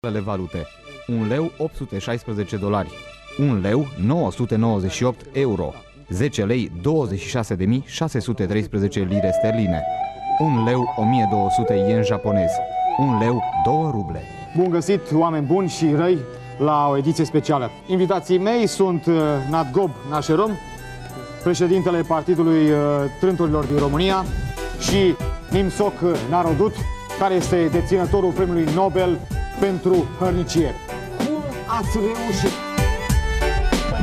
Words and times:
principalele 0.00 0.36
valute. 0.36 0.66
1 1.06 1.26
leu 1.26 1.52
816 1.58 2.56
dolari, 2.56 2.90
1 3.38 3.60
leu 3.60 3.86
998 4.06 5.26
euro, 5.32 5.72
10 6.08 6.44
lei 6.44 6.72
26.613 6.80 6.82
lire 9.08 9.30
sterline, 9.38 9.82
1 10.38 10.64
leu 10.64 10.94
1200 10.96 11.74
yen 11.74 12.02
japonez, 12.02 12.50
1 12.98 13.18
leu 13.18 13.42
2 13.64 13.74
ruble. 13.90 14.22
Bun 14.56 14.70
găsit, 14.70 15.00
oameni 15.12 15.46
buni 15.46 15.68
și 15.68 15.92
răi, 15.96 16.18
la 16.58 16.88
o 16.88 16.96
ediție 16.96 17.24
specială. 17.24 17.70
Invitații 17.86 18.38
mei 18.38 18.66
sunt 18.66 19.06
uh, 19.06 19.14
Nadgob 19.50 19.90
Nașerom, 20.10 20.50
președintele 21.42 22.02
Partidului 22.02 22.70
uh, 22.70 22.78
Trânturilor 23.20 23.64
din 23.64 23.78
România 23.78 24.24
și 24.78 25.14
Nimsoc 25.50 25.94
Narodut, 26.30 26.74
care 27.18 27.34
este 27.34 27.68
deținătorul 27.72 28.32
premiului 28.32 28.74
Nobel 28.74 29.18
pentru 29.66 29.96
hărnicie. 30.18 30.70
Cum 31.18 31.42
ați 31.78 31.94
reușit? 32.04 32.56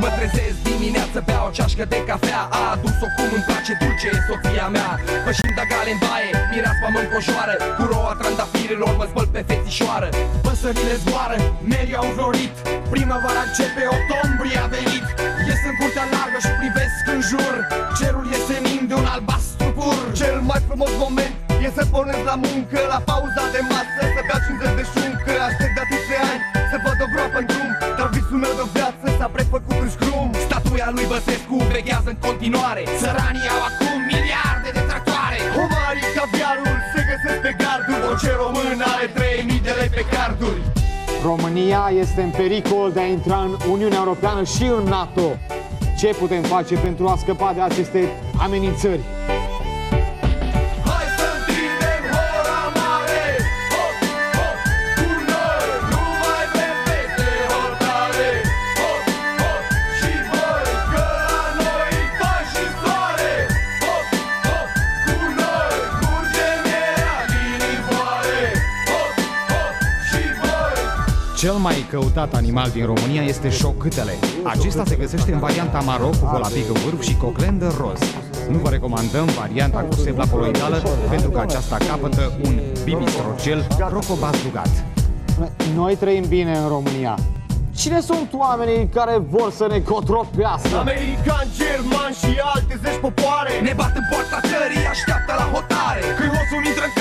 Mă 0.00 0.08
trezesc 0.16 0.58
dimineață, 0.70 1.18
beau 1.26 1.46
o 1.48 1.50
ceașcă 1.56 1.84
de 1.94 1.98
cafea. 2.08 2.42
A 2.58 2.60
adus-o 2.74 3.08
cum 3.16 3.28
îmi 3.36 3.46
place 3.48 3.72
dulce, 3.80 4.06
e 4.16 4.18
soția 4.28 4.66
mea. 4.76 4.90
Pășind 5.24 5.58
gale 5.70 5.90
în 5.94 6.00
baie, 6.04 6.30
mireaspa 6.52 6.88
mă 6.94 7.00
încojoară. 7.04 7.54
Cu 7.76 7.82
roa 7.92 8.12
trandafirilor 8.20 8.92
mă 9.00 9.06
spăl 9.10 9.26
pe 9.34 9.40
fețișoară 9.48 10.08
Păsările 10.46 10.94
zboară, 11.02 11.38
merii 11.72 12.00
au 12.02 12.08
florit. 12.16 12.54
Primăvara 12.92 13.42
începe, 13.48 13.82
octombrie 13.96 14.58
a 14.64 14.66
venit. 14.76 15.06
Ies 15.48 15.60
în 15.70 15.74
curtea 15.80 16.06
largă 16.14 16.38
și 16.46 16.52
privesc 16.60 17.02
în 17.14 17.20
jur. 17.30 17.54
Cerul 17.98 18.26
e 18.34 18.38
senin 18.50 18.82
de 18.90 18.94
un 19.00 19.06
albastru 19.14 19.68
pur. 19.78 19.98
Cel 20.20 20.36
mai 20.48 20.60
frumos 20.68 20.92
moment 21.04 21.47
e 21.66 21.68
să 21.78 21.84
pornesc 21.94 22.22
la 22.32 22.36
muncă 22.46 22.78
La 22.94 23.00
pauza 23.10 23.44
de 23.54 23.60
masă, 23.72 24.02
să 24.14 24.20
beau 24.28 24.40
50 24.46 24.78
de 24.78 24.84
șuncă 24.92 25.30
Aștept 25.48 25.74
de 25.76 25.82
atâția 25.86 26.20
ani 26.32 26.42
să 26.70 26.76
văd 26.84 26.98
o 27.04 27.06
groapă 27.12 27.38
în 27.42 27.46
drum 27.50 27.70
Dar 27.98 28.08
visul 28.14 28.38
meu 28.44 28.54
de 28.60 28.64
viață 28.76 29.06
s-a 29.18 29.28
prefăcut 29.36 29.78
în 29.84 29.90
scrum 29.96 30.28
Statuia 30.46 30.88
lui 30.96 31.06
Băsescu 31.12 31.56
veghează 31.74 32.08
în 32.14 32.18
continuare 32.26 32.82
Săranii 33.02 33.48
au 33.54 33.60
acum 33.70 33.96
miliarde 34.12 34.68
de 34.76 34.82
tractoare 34.90 35.38
Omarii, 35.62 36.08
caviarul 36.16 36.76
se 36.92 37.00
găsesc 37.10 37.38
pe 37.46 37.52
garduri 37.62 38.02
Orice 38.10 38.30
român 38.42 38.78
are 38.92 39.06
3000 39.16 39.66
de 39.66 39.72
lei 39.78 39.90
pe 39.98 40.04
carduri 40.14 40.62
România 41.30 41.92
este 42.02 42.20
în 42.22 42.30
pericol 42.30 42.92
de 42.92 43.00
a 43.00 43.06
intra 43.06 43.38
în 43.48 43.52
Uniunea 43.74 43.98
Europeană 43.98 44.42
și 44.44 44.64
în 44.78 44.84
NATO. 44.84 45.26
Ce 45.98 46.06
putem 46.06 46.42
face 46.42 46.74
pentru 46.74 47.06
a 47.06 47.16
scăpa 47.16 47.52
de 47.52 47.60
aceste 47.60 48.00
amenințări? 48.44 49.00
Cel 71.38 71.52
mai 71.52 71.86
căutat 71.90 72.34
animal 72.34 72.70
din 72.70 72.86
România 72.86 73.22
este 73.22 73.48
șocâtele. 73.50 74.12
Acesta 74.42 74.82
se 74.86 74.96
găsește 74.96 75.32
în 75.32 75.38
varianta 75.38 75.80
maro 75.80 76.06
cu 76.06 76.28
volapic 76.32 76.68
în 76.68 76.80
vârf 76.84 77.02
și 77.02 77.16
coclen 77.16 77.58
de 77.58 77.66
roz. 77.80 78.00
Nu 78.50 78.58
vă 78.58 78.68
recomandăm 78.68 79.24
varianta 79.24 79.80
cu 79.80 79.94
sebla 79.94 80.24
coloidală 80.26 80.82
pentru 81.10 81.30
că 81.30 81.40
aceasta 81.40 81.76
capătă 81.88 82.32
un 82.44 82.60
bibistrocel 82.84 83.66
crocobazdugat. 83.88 84.84
Noi 85.74 85.96
trăim 85.96 86.24
bine 86.28 86.58
în 86.58 86.68
România. 86.68 87.18
Cine 87.76 88.00
sunt 88.00 88.28
oamenii 88.32 88.88
care 88.94 89.16
vor 89.18 89.50
să 89.52 89.66
ne 89.70 89.80
cotropească? 89.80 90.76
Americani, 90.78 91.50
germani 91.58 92.14
și 92.22 92.30
alte 92.54 92.80
zeci 92.82 93.00
popoare 93.00 93.52
Ne 93.62 93.72
bat 93.76 93.92
în 94.00 94.04
poarta 94.10 94.38
țării, 94.50 94.86
așteaptă 94.94 95.32
la 95.40 95.46
hotare 95.54 96.02
Când 96.18 96.30
hoțul 96.36 96.62
intră 96.70 96.84
în 96.88 96.94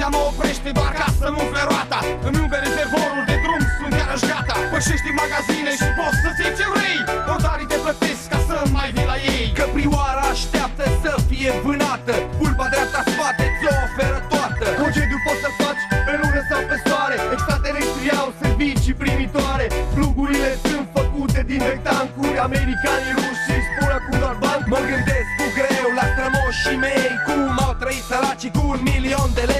Poliția 0.00 0.18
mă 0.20 0.30
oprește 0.32 0.70
doar 0.78 0.92
ca 1.00 1.08
să 1.20 1.26
nu 1.32 1.38
umfle 1.44 1.62
roata. 1.70 2.00
Îmi 2.26 2.38
umple 2.42 2.58
rezervorul 2.66 3.24
de 3.30 3.36
drum, 3.44 3.62
sunt 3.78 3.92
iarăși 4.00 4.26
gata. 4.30 4.54
Pășești 4.72 5.08
în 5.12 5.16
magazine 5.22 5.72
și 5.80 5.88
poți 5.98 6.18
să-ți 6.22 6.40
iei 6.42 6.54
ce 6.58 6.66
vrei. 6.74 7.00
Portarii 7.28 7.68
te 7.72 7.78
plătesc 7.84 8.22
ca 8.32 8.38
să 8.48 8.56
mai 8.76 8.88
vii 8.94 9.08
la 9.12 9.16
ei. 9.34 9.44
Căprioara 9.58 10.24
așteaptă 10.34 10.84
să 11.02 11.12
fie 11.28 11.50
vânată. 11.64 12.14
Pulpa 12.38 12.66
dreapta 12.72 13.00
spate 13.12 13.44
ți-o 13.58 13.72
oferă 13.86 14.18
toată. 14.32 14.66
Concediu 14.82 15.18
poți 15.26 15.42
să 15.44 15.50
faci 15.60 15.82
pe 16.06 16.12
lună 16.20 16.40
sau 16.50 16.60
pe 16.70 16.76
soare. 16.84 17.16
Extraterestrii 17.34 18.12
au 18.20 18.28
servicii 18.42 18.96
primitoare. 19.02 19.66
Plugurile 19.94 20.50
sunt 20.68 20.86
făcute 20.96 21.40
din 21.50 21.60
rectancuri. 21.70 22.36
Americanii 22.48 23.14
ruși 23.18 23.50
își 23.56 23.68
spun 23.70 23.90
acum 23.98 24.16
doar 24.22 24.36
bani. 24.44 24.62
Mă 24.72 24.80
gândesc 24.90 25.30
cu 25.38 25.46
greu 25.58 25.88
la 25.98 26.04
strămoșii 26.12 26.78
mei 26.84 27.10
Cum 27.26 27.42
au 27.66 27.72
trăit 27.80 28.04
săracii 28.10 28.52
cu 28.56 28.62
un 28.72 28.80
milion 28.90 29.30
de 29.38 29.44
lei 29.52 29.59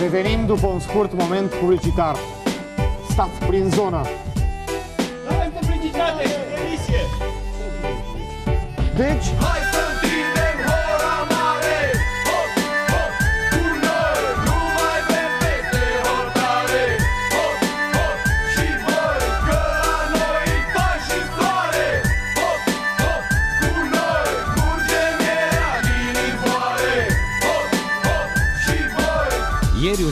Revenim 0.00 0.46
după 0.46 0.66
un 0.66 0.80
scurt 0.80 1.12
moment 1.12 1.50
publicitar. 1.50 2.16
Stați 3.10 3.38
prin 3.46 3.68
zonă. 3.68 4.06
Avem 5.28 5.50
publicitate, 5.60 6.22
emisie! 6.58 7.02
Deci, 8.96 9.26
Hai 9.40 9.60
să 9.72 9.87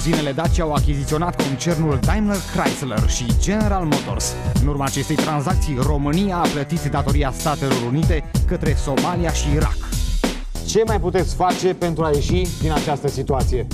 Ieri 0.06 0.18
uzinele 0.18 0.42
Dacia 0.42 0.62
au 0.62 0.72
achiziționat 0.72 1.42
concernul 1.42 1.98
Daimler 2.00 2.36
Chrysler 2.54 3.08
și 3.08 3.24
General 3.40 3.84
Motors. 3.84 4.34
În 4.60 4.66
urma 4.66 4.84
acestei 4.84 5.16
tranzacții, 5.16 5.78
România 5.80 6.36
a 6.36 6.48
plătit 6.48 6.84
datoria 6.84 7.32
Statelor 7.32 7.82
Unite 7.86 8.30
către 8.46 8.74
Somalia 8.74 9.32
și 9.32 9.52
Irak. 9.54 9.76
ce 10.66 10.82
mai 10.86 11.00
puteți 11.00 11.34
face 11.34 11.74
pentru 11.74 12.04
a 12.04 12.10
ieși 12.14 12.46
din 12.60 12.72
această 12.72 13.08
situație? 13.08 13.66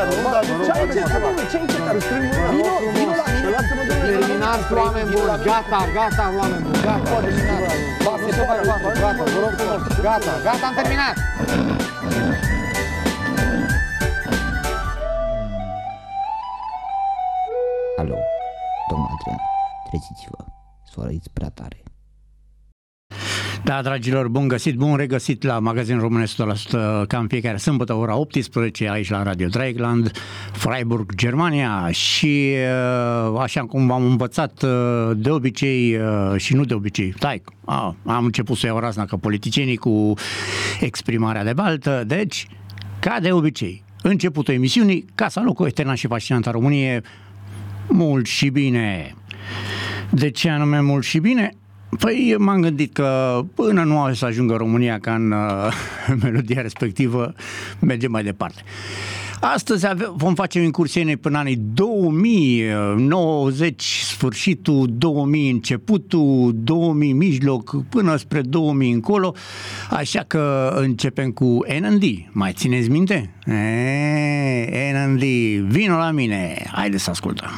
Am 0.00 0.08
încercat, 0.08 0.24
nu? 0.24 0.30
Dar 0.36 0.44
nu 0.58 0.64
Ce 0.66 0.72
ai 0.74 0.82
încercat, 0.86 1.20
domnule? 1.24 1.44
Ce 1.50 1.56
ai 1.56 1.64
încercat? 1.66 1.94
Vino, 2.54 2.74
vino 2.96 3.14
la 3.22 3.26
mine, 3.34 3.48
lasă-mă, 3.56 3.82
domnule, 3.88 4.12
la 4.12 4.18
mine. 4.18 4.26
Terminați, 4.26 4.72
oameni 4.82 5.08
buni, 5.12 5.38
gata, 5.48 5.80
gata, 5.96 6.24
oameni 6.38 6.62
buni, 6.66 6.80
gata, 6.86 7.08
terminați. 7.24 7.76
Nu 8.22 8.30
se 8.36 8.42
mai 8.48 8.58
poate, 8.68 8.88
gata, 9.04 9.22
vă 9.34 9.38
rog 9.44 9.52
frumos, 9.58 9.82
gata, 10.06 10.32
gata, 10.46 10.64
am 10.68 10.74
terminat. 10.78 11.16
Da, 23.78 23.84
dragilor, 23.84 24.28
bun 24.28 24.48
găsit, 24.48 24.74
bun 24.74 24.96
regăsit 24.96 25.42
la 25.42 25.58
magazin 25.58 25.98
românesc 25.98 26.34
100% 26.34 26.36
ca 27.06 27.18
în 27.18 27.26
fiecare 27.26 27.56
sâmbătă, 27.56 27.94
ora 27.94 28.16
18, 28.16 28.90
aici 28.90 29.10
la 29.10 29.22
Radio 29.22 29.48
Dreieckland, 29.48 30.12
Freiburg, 30.52 31.14
Germania 31.14 31.90
și 31.90 32.54
uh, 33.32 33.40
așa 33.40 33.60
cum 33.60 33.90
am 33.90 34.04
învățat 34.04 34.62
uh, 34.62 35.10
de 35.16 35.30
obicei 35.30 35.96
uh, 35.96 36.34
și 36.36 36.54
nu 36.54 36.64
de 36.64 36.74
obicei, 36.74 37.12
stai, 37.16 37.42
a, 37.64 37.96
am 38.06 38.24
început 38.24 38.56
să 38.56 38.66
iau 38.66 38.78
razna 38.78 39.04
ca 39.04 39.16
politicienii 39.16 39.76
cu 39.76 40.14
exprimarea 40.80 41.44
de 41.44 41.52
baltă, 41.52 42.04
deci, 42.06 42.46
ca 43.00 43.20
de 43.20 43.32
obicei, 43.32 43.84
începutul 44.02 44.54
emisiunii, 44.54 45.04
Casa 45.14 45.42
Locu 45.42 45.66
Eterna 45.66 45.94
și 45.94 46.06
Fascinanta 46.06 46.50
Românie, 46.50 47.02
mult 47.88 48.26
și 48.26 48.48
bine. 48.48 49.14
De 50.10 50.30
ce 50.30 50.48
anume 50.48 50.80
mult 50.80 51.04
și 51.04 51.18
bine? 51.18 51.52
Păi 51.98 52.34
m-am 52.38 52.60
gândit 52.60 52.92
că 52.92 53.40
până 53.54 53.82
nu 53.82 54.02
o 54.02 54.12
să 54.12 54.24
ajungă 54.24 54.56
România 54.56 54.98
ca 54.98 55.14
în 55.14 55.30
uh, 55.30 55.72
melodia 56.22 56.62
respectivă, 56.62 57.34
mergem 57.80 58.10
mai 58.10 58.22
departe. 58.22 58.62
Astăzi 59.40 59.86
ave- 59.86 60.12
vom 60.14 60.34
face 60.34 60.58
o 60.58 60.62
incursiune 60.62 61.16
până 61.16 61.38
anii 61.38 61.56
2090, 61.56 63.82
sfârșitul 63.82 64.86
2000, 64.90 65.50
începutul 65.50 66.52
2000, 66.54 67.12
mijloc, 67.12 67.84
până 67.88 68.16
spre 68.16 68.40
2000 68.40 68.92
încolo, 68.92 69.34
așa 69.90 70.24
că 70.26 70.72
începem 70.76 71.30
cu 71.30 71.58
NND. 71.80 72.02
Mai 72.30 72.52
țineți 72.52 72.88
minte? 72.88 73.30
E, 73.46 74.92
NND, 74.92 75.22
vino 75.70 75.96
la 75.96 76.10
mine! 76.10 76.62
Haideți 76.72 77.04
să 77.04 77.10
ascultăm! 77.10 77.50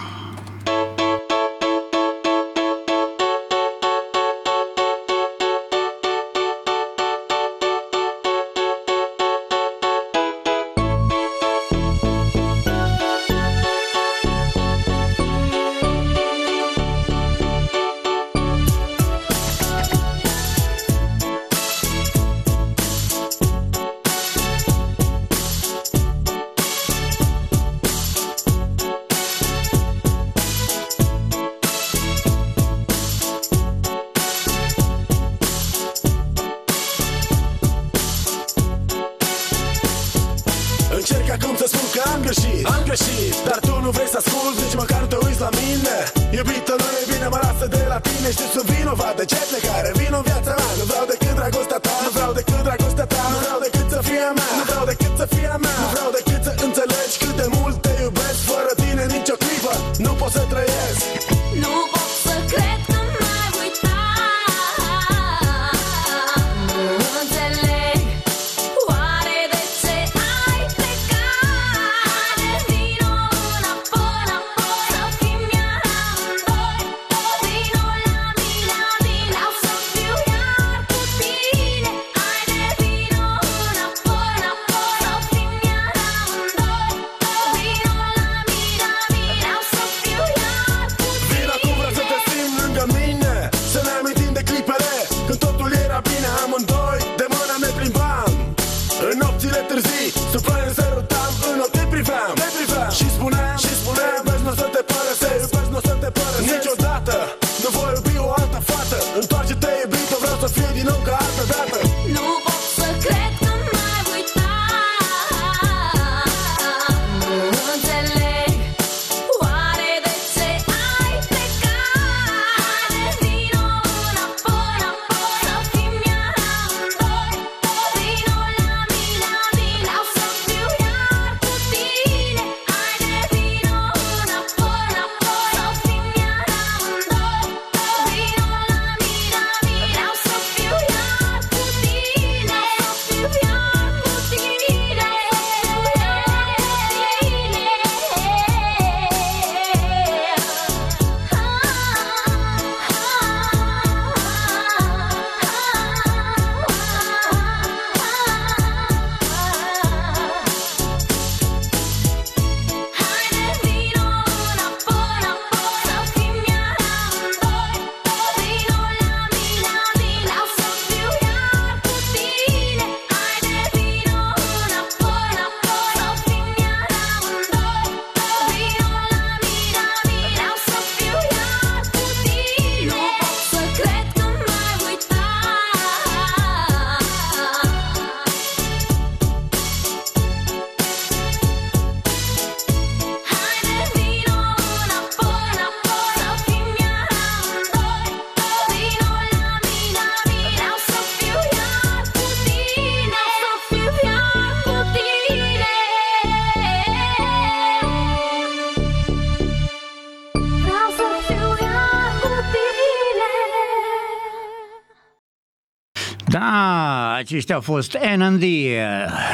aceștia 217.31 217.55
au 217.55 217.61
fost 217.61 217.97
Anand, 218.03 218.43
uh, 218.43 218.49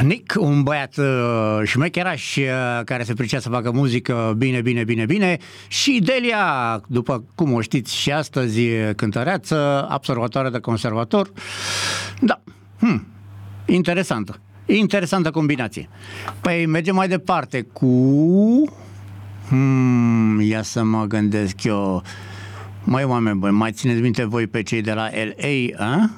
Nick, 0.01 0.33
un 0.39 0.63
băiat 0.63 0.97
uh, 0.97 1.61
șmecheraș 1.63 2.35
uh, 2.35 2.43
care 2.85 3.03
se 3.03 3.13
pricea 3.13 3.39
să 3.39 3.49
facă 3.49 3.71
muzică 3.71 4.33
bine, 4.37 4.61
bine, 4.61 4.83
bine, 4.83 5.05
bine 5.05 5.37
și 5.67 6.01
Delia, 6.03 6.81
după 6.87 7.23
cum 7.35 7.53
o 7.53 7.61
știți 7.61 7.95
și 7.95 8.11
astăzi, 8.11 8.61
cântăreață, 8.95 9.87
observatoare 9.93 10.49
de 10.49 10.59
conservator. 10.59 11.31
Da, 12.19 12.41
hmm. 12.79 13.07
interesantă. 13.65 14.39
Interesantă 14.65 15.31
combinație. 15.31 15.89
Păi 16.41 16.65
mergem 16.65 16.95
mai 16.95 17.07
departe 17.07 17.61
cu... 17.61 17.87
Hmm, 19.47 20.41
ia 20.41 20.61
să 20.61 20.83
mă 20.83 21.05
gândesc 21.05 21.63
eu. 21.63 22.03
Mai 22.83 23.03
oameni 23.03 23.37
buni, 23.37 23.51
mai 23.51 23.71
țineți 23.71 24.01
minte 24.01 24.25
voi 24.25 24.47
pe 24.47 24.63
cei 24.63 24.81
de 24.81 24.93
la 24.93 25.09
LA, 25.09 25.85
a? 25.85 26.09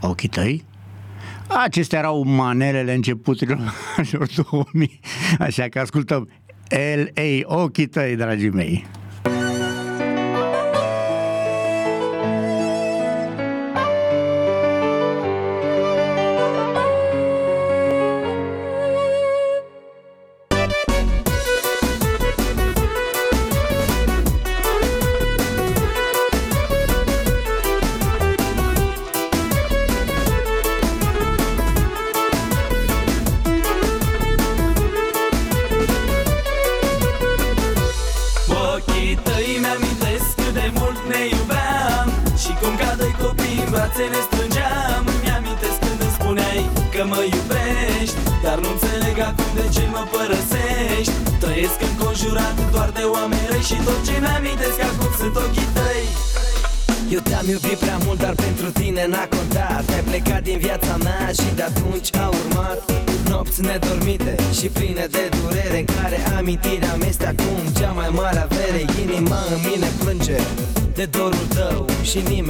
Ochii 0.00 0.28
tăi? 0.28 0.68
Acestea 1.58 1.98
erau 1.98 2.22
manelele 2.22 2.94
începuturilor 2.94 3.74
2000, 4.50 5.00
așa 5.38 5.68
că 5.68 5.78
ascultăm 5.78 6.28
L.A. 6.96 7.54
Ochii 7.54 7.86
tăi, 7.86 8.16
dragii 8.16 8.50
mei. 8.50 8.86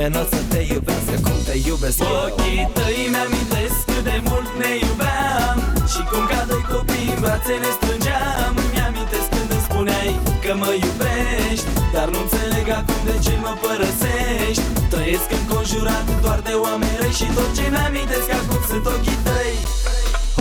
Și 0.00 0.06
nimeni 0.06 0.18
nu 0.20 0.26
o 0.26 0.36
să 0.36 0.42
te 0.52 0.60
iubească 0.74 1.16
cum 1.26 1.38
te 1.48 1.54
iubesc 1.68 1.98
eu. 2.00 2.12
Ochii 2.24 2.64
tăi 2.76 2.98
mi-amintesc 3.12 3.78
cât 3.90 4.02
de 4.08 4.16
mult 4.28 4.50
ne 4.60 4.70
iubeam. 4.86 5.56
Și 5.92 6.00
cum 6.10 6.22
ca 6.30 6.40
doi 6.50 6.64
copii 6.72 7.08
în 7.14 7.18
brațe 7.24 7.54
ne 7.64 7.70
strângeam. 7.78 8.52
Mi-amintesc 8.72 9.28
când 9.34 9.50
îmi 9.56 9.64
spuneai 9.68 10.10
că 10.44 10.52
mă 10.62 10.70
iubești 10.84 11.66
Dar 11.94 12.06
nu 12.12 12.18
înțeleg 12.24 12.66
acum 12.78 13.00
de 13.08 13.16
ce 13.24 13.34
mă 13.44 13.52
părăsești. 13.62 14.64
Trăiesc 14.92 15.28
înconjurat 15.38 16.06
doar 16.24 16.40
de 16.48 16.54
oameni 16.64 16.96
răi 17.00 17.14
Și 17.18 17.26
tot 17.36 17.50
ce 17.56 17.64
mi-amintesc 17.74 18.28
acum 18.40 18.60
sunt 18.70 18.84
ochii 18.94 19.18
tăi. 19.26 19.54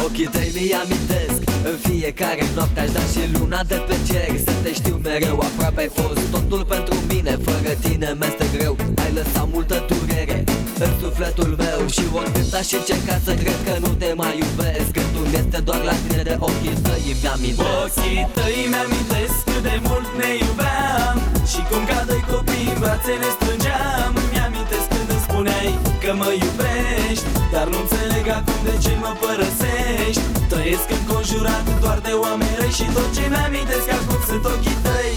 Ochii 0.06 0.30
tăi 0.36 0.50
mi 0.56 0.66
amintesc 0.84 1.40
În 1.70 1.76
fiecare 1.88 2.44
noapte 2.58 2.80
aș 2.86 2.92
da 2.98 3.04
și 3.12 3.22
luna 3.36 3.60
de 3.72 3.78
pe 3.88 3.96
cer. 4.08 4.30
Să 4.48 4.54
te 4.64 4.72
știu 4.80 4.96
mereu 5.08 5.38
aproape 5.48 5.80
ai 5.86 5.92
fost 6.00 6.22
Totul 6.36 6.64
pentru 6.74 6.96
mine, 7.12 7.34
fără 7.48 7.72
tine 7.84 8.10
mi-este 8.20 8.46
greu 8.56 8.74
Ai 9.10 9.16
lăsat 9.24 9.48
multă 9.56 9.78
durere 9.92 10.40
în 10.86 10.92
sufletul 11.02 11.52
meu 11.64 11.80
Și 11.96 12.04
oricât 12.20 12.54
aș 12.62 12.70
încerca 12.80 13.16
să 13.26 13.32
cred 13.42 13.60
că 13.68 13.74
nu 13.84 13.92
te 14.02 14.10
mai 14.22 14.34
iubesc 14.44 14.90
Gândul 14.98 15.28
este 15.42 15.60
doar 15.68 15.82
la 15.90 15.96
tine 16.04 16.22
de 16.30 16.36
ochii 16.48 16.78
tăi 16.86 17.06
îmi 17.14 17.28
amintesc. 17.34 17.74
Ochii 17.84 18.22
tăi 18.38 18.58
mi-amintesc 18.72 19.36
cât 19.50 19.62
de 19.68 19.76
mult 19.88 20.10
ne 20.20 20.30
iubeam 20.46 21.16
Și 21.52 21.60
cum 21.70 21.82
ca 21.90 22.00
doi 22.10 22.24
copii 22.32 22.68
în 22.74 22.78
brațe 22.84 23.14
ne 23.24 23.30
strângeam 23.38 24.12
Îmi 24.24 24.40
amintesc 24.48 24.88
când 24.94 25.10
îmi 25.16 25.24
spuneai 25.28 25.70
că 26.04 26.12
mă 26.22 26.30
iubești 26.44 27.26
Dar 27.54 27.66
nu 27.72 27.78
înțeleg 27.84 28.26
acum 28.38 28.60
de 28.68 28.76
ce 28.84 28.94
mă 29.04 29.12
părăsești. 29.24 30.24
Trăiesc 30.52 30.88
înconjurat 30.98 31.66
doar 31.84 32.00
de 32.08 32.14
oameni 32.24 32.56
răi 32.60 32.74
Și 32.80 32.86
tot 32.96 33.10
ce 33.16 33.24
mi-amintesc 33.34 33.88
acum 33.98 34.20
sunt 34.30 34.44
ochii 34.54 34.80
tăi 34.88 35.14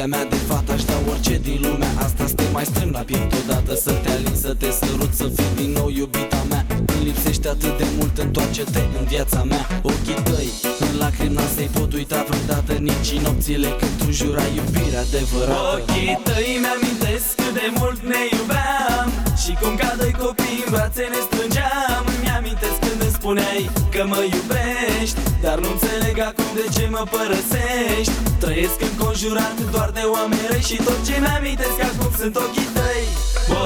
Definiția 0.00 0.18
mea 0.18 0.24
de 0.24 0.52
fată 0.52 0.72
Aș 0.72 0.84
da 0.84 0.96
orice 1.10 1.38
din 1.48 1.58
lumea 1.66 1.92
asta 2.04 2.26
Să 2.26 2.34
te 2.34 2.46
mai 2.52 2.64
strâng 2.64 2.92
la 2.98 3.02
piept 3.08 3.32
odată 3.40 3.74
Să 3.84 3.92
te 4.02 4.10
alin, 4.10 4.36
să 4.44 4.54
te 4.60 4.70
sărut 4.80 5.12
Să 5.20 5.26
fii 5.36 5.52
din 5.60 5.70
nou 5.78 5.88
iubita 6.00 6.42
mea. 6.50 6.62
Îmi 6.92 7.04
lipsește 7.04 7.48
atât 7.48 7.74
de 7.78 7.86
mult 7.96 8.18
Întoarce-te 8.18 8.82
în 8.98 9.04
viața 9.12 9.40
mea. 9.50 9.64
Ochii 9.82 10.20
tăi 10.28 10.48
în 10.86 10.92
lacrimi 10.98 11.34
n-ai 11.34 11.68
pot 11.76 11.92
uita 11.92 12.24
vreodată 12.28 12.72
Nici 12.72 13.10
în 13.16 13.22
nopțile 13.26 13.68
când 13.80 13.94
tu 14.00 14.10
jurai 14.18 14.50
iubirea 14.58 15.00
adevărată. 15.06 15.60
Ochii 15.74 16.20
tăi 16.28 16.48
mi-amintesc 16.62 17.28
cât 17.40 17.52
de 17.60 17.66
mult 17.78 18.00
ne 18.10 18.20
iubeam. 18.36 19.08
Și 19.42 19.52
cum 19.60 19.72
ca 19.80 19.90
doi 20.00 20.12
copii 20.22 20.62
în 20.64 20.68
brațe 20.72 21.04
ne 21.14 21.20
strângeam. 21.28 22.02
Îmi 22.14 22.30
amintesc 22.38 22.76
când 22.80 22.89
îmi 22.89 22.89
spuneai 23.30 23.64
că 23.94 24.02
mă 24.12 24.20
iubești 24.34 25.18
Dar 25.44 25.56
nu 25.62 25.68
înțeleg 25.74 26.16
acum 26.28 26.50
de 26.58 26.66
ce 26.74 26.84
mă 26.94 27.02
părăsești. 27.14 28.14
Trăiesc 28.42 28.78
înconjurat 28.88 29.56
doar 29.74 29.90
de 29.98 30.04
oameni 30.14 30.46
răi 30.50 30.64
Și 30.68 30.76
tot 30.86 31.00
ce 31.06 31.14
mi-amintesc 31.24 31.78
acum 31.90 32.10
sunt 32.20 32.34
ochii 32.44 32.70
tăi. 32.76 33.04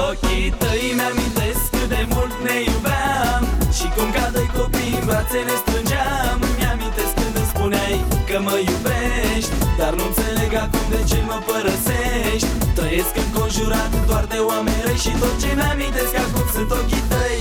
Ochii 0.07 0.49
tăi 0.61 0.83
mi-amintesc 0.97 1.63
cât 1.75 1.87
de 1.95 2.01
mult 2.13 2.33
ne 2.45 2.55
iubeam 2.69 3.43
Și 3.77 3.87
cum 3.95 4.07
ca 4.15 4.25
doi 4.35 4.49
copii 4.57 4.93
în 4.99 5.05
brațe 5.09 5.39
ne 5.49 5.55
strângeam. 5.63 6.37
Îmi 6.49 6.65
amintesc 6.73 7.13
când 7.19 7.35
îmi 7.41 7.49
spuneai 7.53 7.97
că 8.29 8.37
mă 8.47 8.55
iubești 8.69 9.51
Dar 9.79 9.91
nu 9.97 10.03
înțeleg 10.09 10.51
acum 10.65 10.85
de 10.93 11.01
ce 11.09 11.19
mă 11.29 11.37
părăsești. 11.49 12.49
Trăiesc 12.77 13.13
înconjurat 13.23 13.91
doar 14.09 14.25
de 14.33 14.39
oameni 14.49 14.81
răi 14.85 14.99
Și 15.05 15.11
tot 15.21 15.35
ce 15.41 15.49
mi-amintesc 15.59 16.13
acum 16.25 16.45
sunt 16.55 16.69
ochii 16.79 17.05
tăi. 17.13 17.39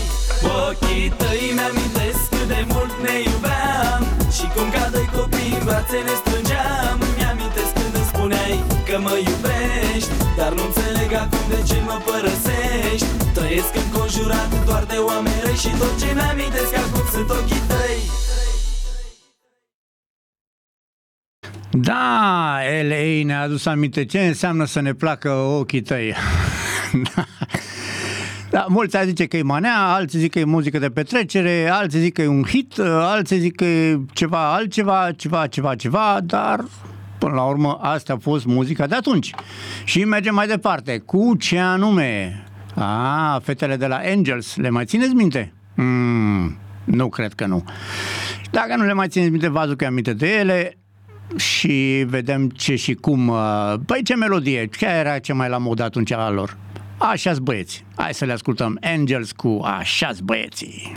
Ochii 0.66 1.08
tăi 1.20 1.42
mi-amintesc 1.56 2.03
cât 2.44 2.56
de 2.56 2.64
mult 2.74 2.94
ne 3.06 3.14
iubeam. 3.30 4.02
Și 4.36 4.44
cum 4.54 4.66
ca 4.74 4.84
doi 4.94 5.08
copii 5.16 5.52
în 5.58 5.64
brațe 5.68 5.98
ne 6.08 6.14
strângeam 6.22 6.96
Îmi 7.08 7.24
amintesc 7.32 7.72
când 7.78 7.94
îmi 8.00 8.08
spuneai 8.12 8.56
că 8.88 8.96
mă 9.06 9.14
iubești. 9.28 10.12
Dar 10.38 10.50
nu 10.56 10.62
înțeleg 10.68 11.10
acum 11.22 11.44
de 11.52 11.60
ce 11.68 11.78
mă 11.88 11.96
părăsești. 12.08 13.08
Trăiesc 13.36 13.72
înconjurat 13.82 14.50
doar 14.68 14.84
de 14.92 14.98
oameni 15.10 15.40
răi 15.44 15.58
Și 15.64 15.70
tot 15.80 15.94
ce 16.00 16.08
mi-amintesc 16.18 16.72
acum 16.84 17.04
sunt 17.14 17.28
ochii 17.38 17.62
tăi. 17.70 17.98
Da, 21.88 22.58
LA 22.88 23.04
ne-a 23.28 23.40
adus 23.40 23.66
aminte. 23.66 24.04
Ce 24.04 24.20
înseamnă 24.32 24.64
să 24.64 24.80
ne 24.80 24.92
placă 24.92 25.30
ochii 25.30 25.82
tăi. 25.90 26.14
da. 27.08 27.24
Da, 28.54 28.66
mulți 28.68 28.96
ar 28.96 29.04
zice 29.04 29.26
că 29.26 29.36
e 29.36 29.42
manea, 29.42 29.78
alții 29.78 30.18
zic 30.18 30.30
că 30.30 30.38
e 30.38 30.44
muzică 30.44 30.78
de 30.78 30.90
petrecere, 30.90 31.68
alții 31.72 32.00
zic 32.00 32.12
că 32.12 32.22
e 32.22 32.26
un 32.26 32.42
hit, 32.42 32.78
alții 32.78 33.38
zic 33.38 33.54
că 33.54 33.64
e 33.64 34.00
ceva 34.12 34.54
altceva, 34.54 35.10
ceva, 35.16 35.46
ceva, 35.46 35.74
ceva, 35.74 36.18
dar 36.22 36.64
până 37.18 37.34
la 37.34 37.42
urmă 37.42 37.78
asta 37.82 38.12
a 38.12 38.16
fost 38.16 38.44
muzica 38.44 38.86
de 38.86 38.94
atunci. 38.94 39.34
Și 39.84 40.04
mergem 40.04 40.34
mai 40.34 40.46
departe. 40.46 40.98
Cu 40.98 41.36
ce 41.38 41.58
anume? 41.58 42.44
A, 42.74 43.40
fetele 43.42 43.76
de 43.76 43.86
la 43.86 44.00
Angels, 44.04 44.56
le 44.56 44.70
mai 44.70 44.84
țineți 44.84 45.14
minte? 45.14 45.52
Mm, 45.74 46.56
nu 46.84 47.08
cred 47.08 47.32
că 47.32 47.46
nu. 47.46 47.64
Dacă 48.50 48.76
nu 48.76 48.84
le 48.84 48.92
mai 48.92 49.08
țineți 49.08 49.30
minte, 49.30 49.48
vă 49.48 49.58
aduc 49.58 49.82
aminte 49.82 50.12
de 50.12 50.38
ele 50.38 50.78
și 51.36 52.04
vedem 52.08 52.48
ce 52.48 52.74
și 52.74 52.94
cum. 52.94 53.28
uh, 53.28 53.74
Păi 53.86 54.02
ce 54.02 54.14
melodie, 54.14 54.68
care 54.78 54.98
era 54.98 55.18
cea 55.18 55.34
mai 55.34 55.48
la 55.48 55.58
mod 55.58 55.80
atunci 55.80 56.12
a 56.12 56.30
lor? 56.30 56.56
Așa-s 57.10 57.38
băieți. 57.38 57.84
Hai 57.96 58.14
să 58.14 58.24
le 58.24 58.32
ascultăm. 58.32 58.78
Angels 58.82 59.32
cu 59.32 59.60
Așa-s 59.64 60.20
băieții. 60.20 60.92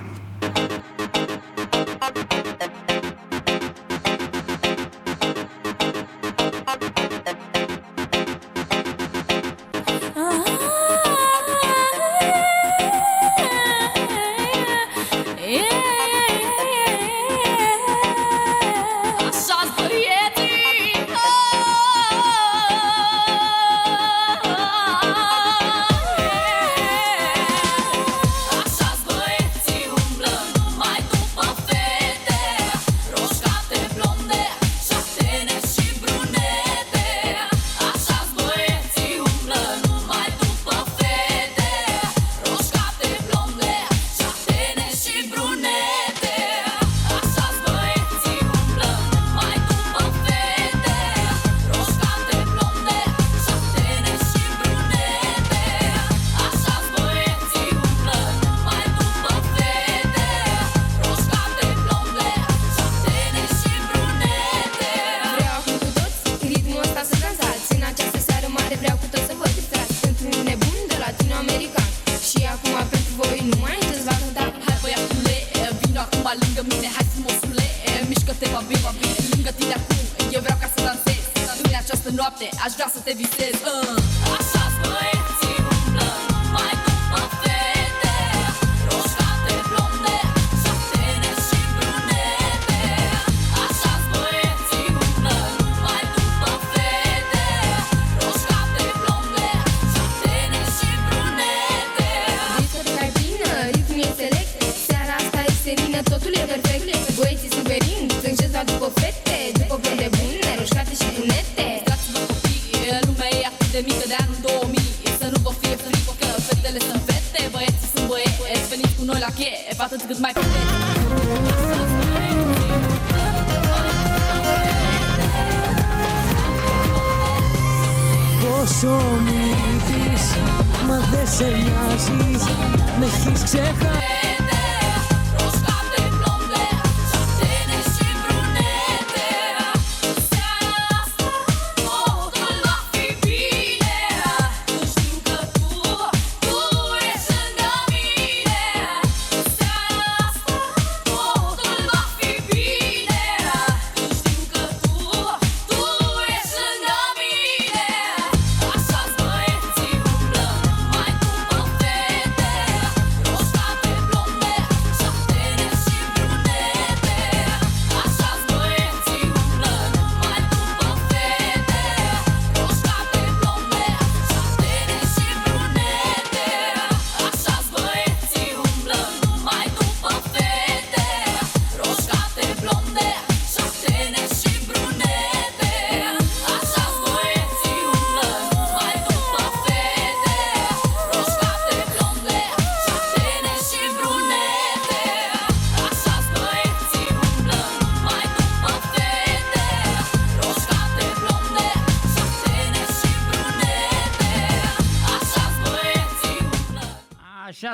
Noapte 82.28 82.50
Aș 82.66 82.74
vrea 82.74 82.92
să 82.94 83.00
te 83.04 83.14
visez 83.14 83.54
uh. 83.54 84.07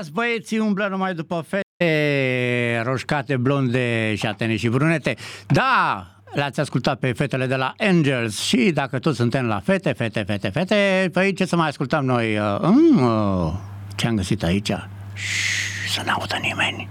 Așa-s 0.04 0.16
băieții 0.16 0.60
umblă 0.60 0.88
numai 0.88 1.13
după 1.13 1.46
fete 1.48 2.82
roșcate, 2.84 3.38
blonde, 3.38 4.16
șatene 4.16 4.56
și 4.56 4.68
brunete. 4.68 5.16
Da, 5.48 6.06
le-ați 6.34 6.60
ascultat 6.60 7.00
pe 7.00 7.12
fetele 7.12 7.46
de 7.46 7.56
la 7.56 7.74
Angels 7.78 8.39
și 8.39 8.72
dacă 8.74 9.00
toți 9.00 9.18
suntem 9.18 9.46
la 9.46 9.60
fete, 9.60 9.92
fete, 9.92 10.24
fete, 10.24 10.50
fete, 10.50 11.10
păi 11.13 11.34
ce 11.34 11.46
să 11.46 11.56
mai 11.56 11.68
ascultăm 11.68 12.06
noi? 12.06 12.38
Uh, 12.38 12.60
mm, 12.62 13.04
uh, 13.04 13.54
ce 13.96 14.08
am 14.08 14.16
găsit 14.16 14.44
aici? 14.44 14.72
Shh, 15.13 15.89
să 15.89 16.02
n-audă 16.06 16.38
nimeni. 16.42 16.89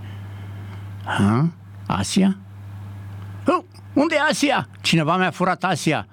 Ha? 1.05 1.49
Asia? 1.87 2.37
Uh, 3.47 3.65
unde 3.93 4.15
e 4.15 4.31
Asia? 4.31 4.69
Cineva 4.81 5.17
mi-a 5.17 5.31
furat 5.31 5.65
Asia. 5.65 6.07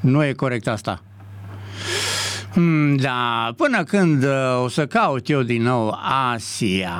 Nu 0.00 0.24
e 0.24 0.32
corect 0.32 0.66
asta. 0.66 1.02
Hmm, 2.52 2.96
Da, 2.96 3.52
până 3.56 3.84
când 3.84 4.22
uh, 4.22 4.62
o 4.62 4.68
să 4.68 4.86
caut 4.86 5.28
eu 5.28 5.42
din 5.42 5.62
nou 5.62 5.98
Asia, 6.34 6.92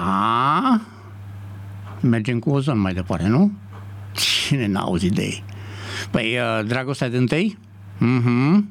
mergem 2.00 2.38
cu 2.38 2.50
ozon 2.50 2.78
mai 2.78 2.94
departe, 2.94 3.26
nu? 3.26 3.52
Cine 4.12 4.66
n-a 4.66 4.80
auzit 4.80 5.12
de 5.12 5.22
ei? 5.22 5.44
Păi, 6.11 6.37
uh, 6.38 6.66
dragostea 6.66 7.08
de 7.08 7.16
întâi? 7.16 7.58
Mhm. 7.98 8.68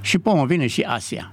Și 0.00 0.18
pomă 0.18 0.46
vine 0.46 0.66
și 0.66 0.80
Asia. 0.80 1.32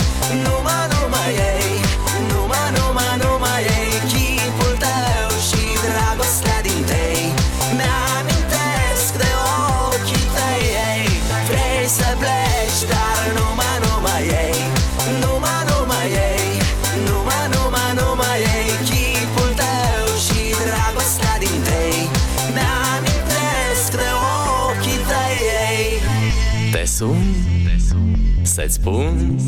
să-ți 28.61 28.73
spun 28.73 29.39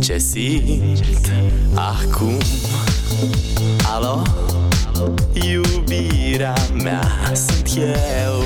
ce 0.00 0.18
simt 0.18 1.30
acum. 1.74 2.38
Alo, 3.94 4.22
iubirea 5.32 6.54
mea 6.82 7.10
Sunt 7.32 7.70
eu, 7.76 8.42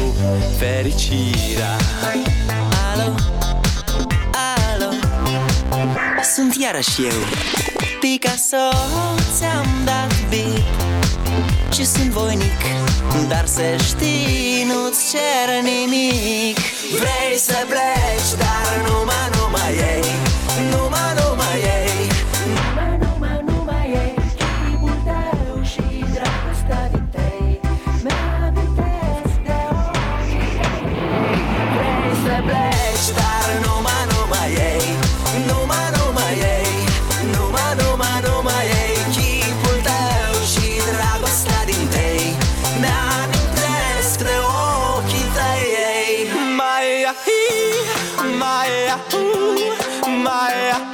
fericirea. 0.59 1.77
Alo, 2.93 3.15
alo? 4.75 4.93
Sunt 6.35 6.55
iarăși 6.63 7.03
eu. 7.03 7.21
Picasso, 8.01 8.77
ți-am 9.37 9.67
dat 9.85 10.13
bip 10.29 10.90
ci 11.71 11.87
sunt 11.87 12.11
voinic 12.11 12.61
Dar 13.29 13.47
să 13.47 13.63
știi, 13.79 14.65
nu-ți 14.67 15.11
cer 15.11 15.63
nimic. 15.63 16.59
Vrei 16.99 17.39
să 17.39 17.67
pleci, 17.69 18.39
dar 18.39 18.89
nu 18.89 19.05
mai 19.51 19.75
ei 19.75 20.30
fire. 50.31 50.90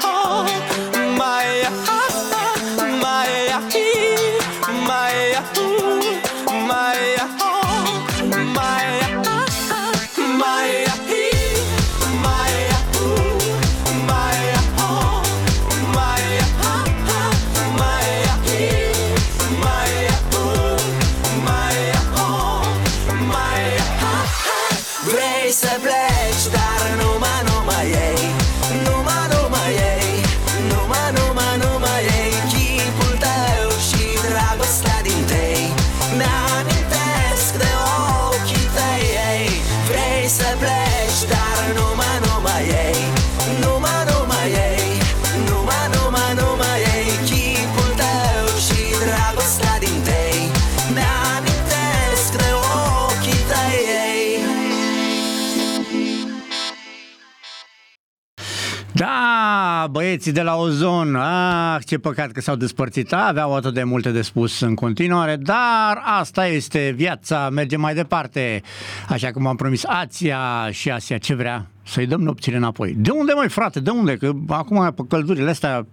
băieții 60.17 60.43
de 60.43 60.43
la 60.43 60.57
Ozon, 60.57 61.15
ah, 61.15 61.85
ce 61.85 61.99
păcat 61.99 62.33
că 62.33 62.41
s-au 62.41 62.57
despărțit, 62.57 63.13
aveau 63.13 63.55
atât 63.55 63.75
de 63.75 63.83
multe 63.83 64.11
de 64.11 64.23
spus 64.23 64.61
în 64.61 64.75
continuare, 64.75 65.37
dar 65.37 66.03
asta 66.05 66.47
este 66.47 66.93
viața, 66.95 67.51
mergem 67.51 67.81
mai 67.81 67.95
departe, 67.95 68.63
așa 69.09 69.31
cum 69.31 69.47
am 69.47 69.57
promis, 69.57 69.85
Ația 69.85 70.69
și 70.71 70.91
Asia 70.91 71.19
ce 71.19 71.35
vrea, 71.35 71.67
să-i 71.83 72.07
dăm 72.07 72.21
nopțile 72.21 72.57
înapoi. 72.57 72.95
De 72.97 73.11
unde, 73.11 73.33
mai 73.33 73.49
frate, 73.49 73.81
de 73.81 73.91
unde? 73.91 74.17
Că 74.17 74.33
acum 74.49 74.93
pe 74.97 75.03
căldurile 75.09 75.51
astea, 75.51 75.87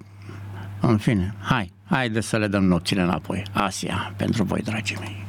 în 0.82 0.98
fine, 0.98 1.36
hai, 1.42 1.74
haide 1.90 2.22
să 2.22 2.38
le 2.38 2.48
dăm 2.48 2.64
nopțile 2.64 3.02
înapoi. 3.02 3.44
Asia, 3.52 4.14
pentru 4.18 4.44
voi, 4.44 4.62
dragii 4.62 4.98
mei. 5.00 5.23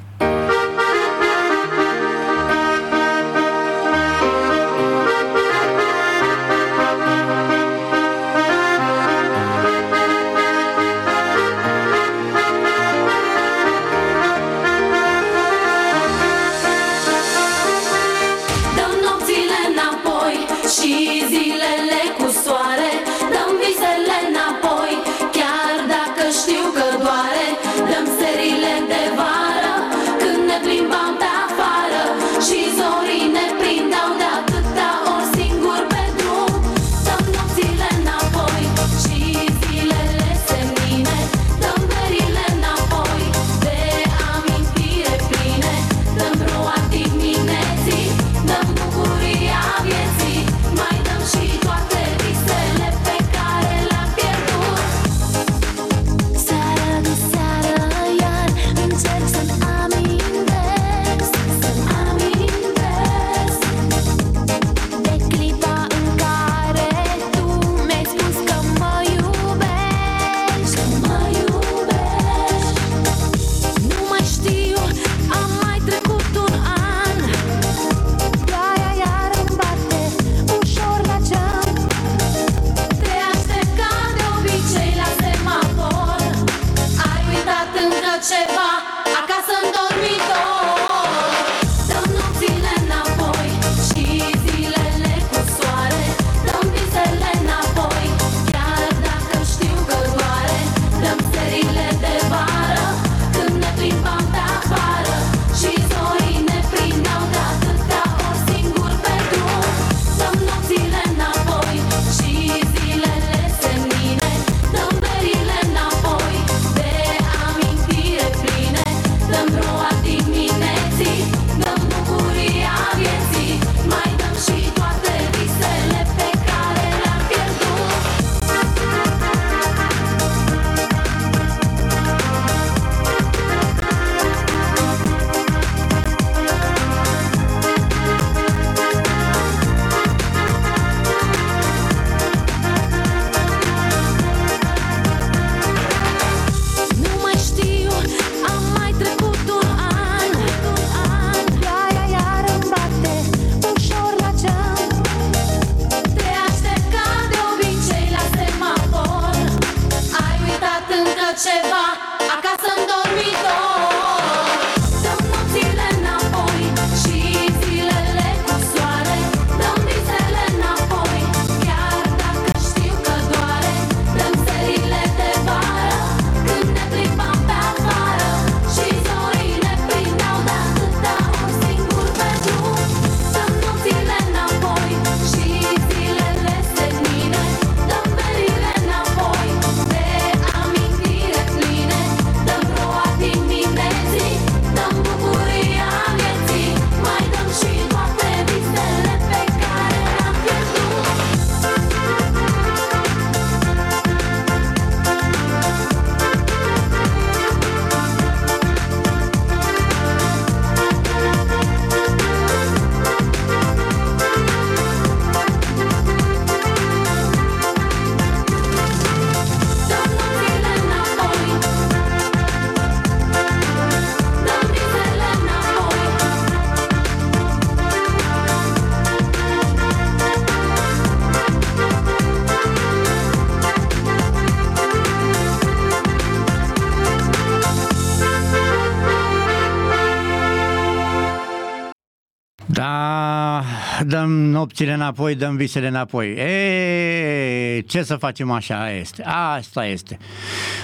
Nopțile 244.64 244.92
înapoi, 244.92 245.35
dăm 245.35 245.57
visele 245.57 245.88
înapoi. 245.88 246.29
E, 246.29 247.81
ce 247.87 248.03
să 248.03 248.16
facem 248.16 248.50
așa 248.50 248.90
este? 248.90 249.22
Asta 249.57 249.87
este. 249.87 250.18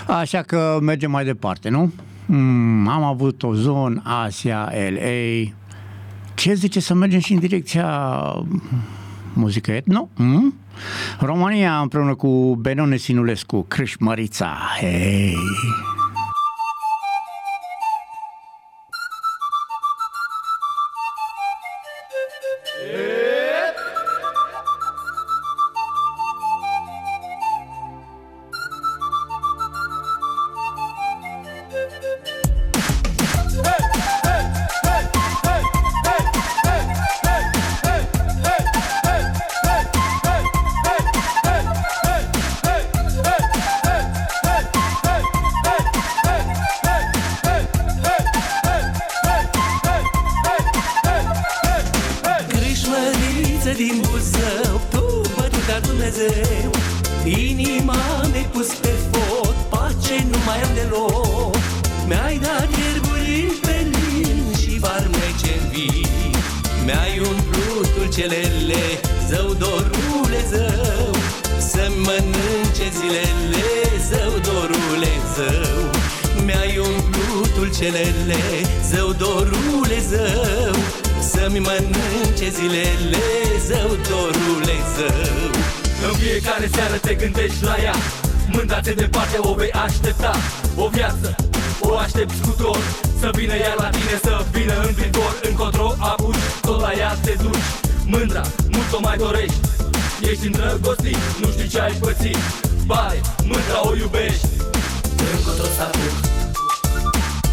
Așa 0.07 0.43
că 0.43 0.79
mergem 0.83 1.11
mai 1.11 1.25
departe, 1.25 1.69
nu? 1.69 1.93
Mm, 2.27 2.88
am 2.88 3.03
avut 3.03 3.43
o 3.43 3.55
zonă, 3.55 4.03
Asia, 4.05 4.73
LA. 4.73 5.51
Ce 6.35 6.55
zice 6.55 6.81
să 6.81 6.95
mergem 6.95 7.21
și 7.21 7.33
în 7.33 7.38
direcția 7.38 8.19
muzică 9.33 9.71
etno? 9.71 10.09
Mm? 10.16 10.55
România 11.21 11.79
împreună 11.79 12.14
cu 12.14 12.55
Benone 12.55 12.97
Sinulescu, 12.97 13.64
Crâșmărița. 13.69 14.59
Hei! 14.81 15.35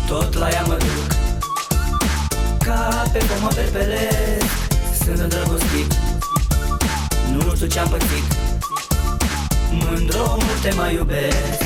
Tot 0.07 0.33
la 0.33 0.49
ea 0.49 0.63
mă 0.67 0.77
duc. 0.77 1.15
Ca 2.65 3.03
pe 3.11 3.17
pomă 3.17 3.49
perpelesc 3.55 4.57
Sunt 5.03 5.19
îndrăgostit. 5.19 5.91
Nu 7.31 7.55
știu 7.55 7.67
ce-am 7.67 7.87
pățit. 7.89 8.25
Mândro 9.71 10.25
mult 10.27 10.61
te 10.61 10.71
mai 10.75 10.93
iubesc. 10.93 11.61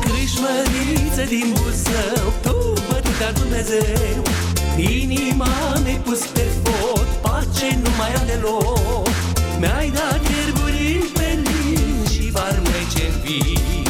Crișmăriță 0.00 1.24
din 1.28 1.48
Buzău 1.52 2.32
Tu 2.42 2.56
bătuta 2.88 3.30
Dumnezeu. 3.40 4.22
Inima 4.76 5.52
mi-ai 5.82 6.00
pus 6.04 6.18
pe 6.18 6.44
fot 6.62 7.08
Pace 7.22 7.78
nu 7.82 7.90
mai 7.98 8.12
am 8.18 8.26
deloc. 8.26 9.08
Mi-ai 9.60 9.90
dat 9.90 10.20
ierburi 10.34 11.10
pe 11.12 11.38
lin 11.44 12.04
Și 12.12 12.30
farmece 12.30 13.04
vii 13.22 13.82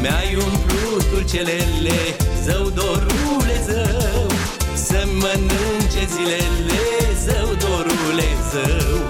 Mi-ai 0.00 0.34
umplut 0.46 1.04
dulcelele 1.10 2.00
Zău, 2.46 2.70
dorule, 2.70 3.56
zău 3.68 4.26
Să-mi 4.74 5.12
mănânce 5.22 6.02
zilele 6.14 6.84
Zău, 7.24 7.48
dorule, 7.62 8.28
zău. 8.50 9.06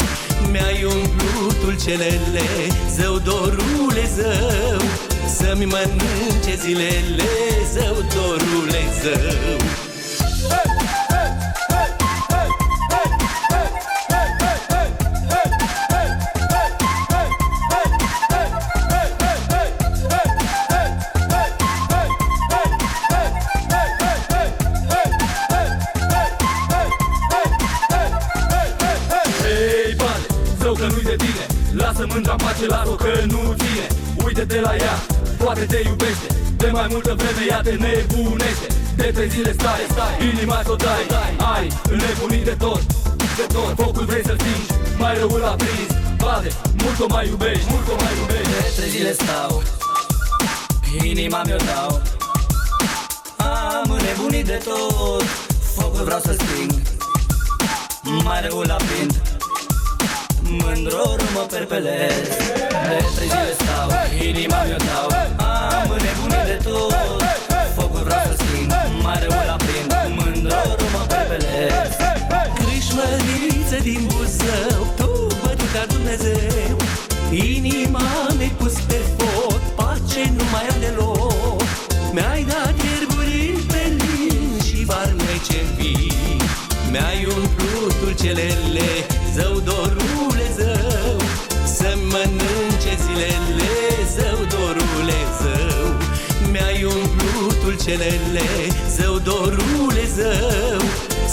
Mi-ai 0.51 0.85
umplut 0.85 1.61
dulcelele 1.65 2.47
Zău, 2.97 3.19
dorule, 3.19 4.05
zău 4.17 4.81
Să-mi 5.37 5.65
mănânce 5.65 6.55
zilele 6.63 7.31
Zău, 7.73 7.97
dorule, 8.15 8.83
zău 9.03 9.86
trei 39.29 39.39
zile 39.39 39.53
stai, 39.59 39.87
stai, 39.91 40.29
inima 40.29 40.63
ți-o 40.65 40.75
dai. 40.75 41.05
Ai 41.55 41.67
înnebunit 41.91 42.45
de 42.45 42.55
tot, 42.59 42.83
de 43.37 43.47
tot 43.53 43.75
Focul 43.77 44.05
vrei 44.05 44.25
să 44.25 44.35
stingi, 44.39 44.71
mai 44.99 45.19
răul 45.19 45.39
la 45.39 45.55
prins 45.61 45.91
Bade, 46.17 46.51
mult 46.83 46.99
o 47.01 47.07
mai 47.09 47.27
iubești, 47.29 47.67
mult 47.71 47.89
o 47.89 47.95
mai 48.03 48.13
iubești. 48.21 48.49
De 48.49 48.73
trei 48.77 48.89
zile 48.89 49.13
stau 49.13 49.63
Inima 51.05 51.43
mi-o 51.47 51.57
dau. 51.57 52.03
Am 53.37 53.91
înnebunit 53.91 54.47
de 54.47 54.61
tot 54.65 55.25
Focul 55.75 56.05
vreau 56.05 56.21
să 56.21 56.33
sting. 56.39 56.73
Mai 58.25 58.41
răul 58.49 58.65
la 58.67 58.77
prind 58.87 59.13
Mândror 60.41 61.19
mă 61.35 61.47
perpelez. 61.51 62.29
De 62.89 62.99
trei 63.15 63.29
zile 63.29 63.55
stau 63.61 63.89
Inima 64.29 64.63
mi-o 64.67 64.77
dau. 64.89 65.09
Am 65.37 65.91
înnebunit 65.97 66.45
de 66.47 66.59
tot 66.65 67.26
Crișmăriță 73.77 73.83
din 73.83 74.07
Buzău 74.07 74.95
Tu 74.97 75.27
bătuta 75.43 75.85
Dumnezeu. 75.89 76.77
Inima 77.31 78.09
mi-ai 78.37 78.53
pus 78.59 78.73
pe 78.73 79.01
fot 79.17 79.63
Pace 79.77 80.33
nu 80.37 80.45
mai 80.53 80.67
am 80.73 80.79
deloc 80.81 81.63
Mi-ai 82.13 82.43
dat 82.45 82.75
ierburi 82.89 83.65
pe 83.71 83.83
lin 84.01 84.61
Și 84.67 84.85
farmece 84.85 85.59
vii 85.77 86.37
Mi-ai 86.91 87.27
umplut 87.37 87.95
dulcelele 88.01 88.91
Zău, 89.35 89.55
dorule, 89.69 90.47
zău. 90.59 91.17
Să-mi 91.77 92.07
mănânce 92.13 92.93
zilele 93.05 93.75
Zău, 94.17 94.39
dorule, 94.53 95.21
zău. 95.41 95.87
Mi-ai 96.51 96.85
umplut 96.85 97.57
dulcelele 97.65 98.49
Zău, 98.97 99.19
dorule, 99.19 100.05
zău. 100.17 100.81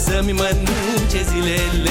Să-mi 0.05 0.31
mănânce 0.31 1.19
zilele 1.29 1.82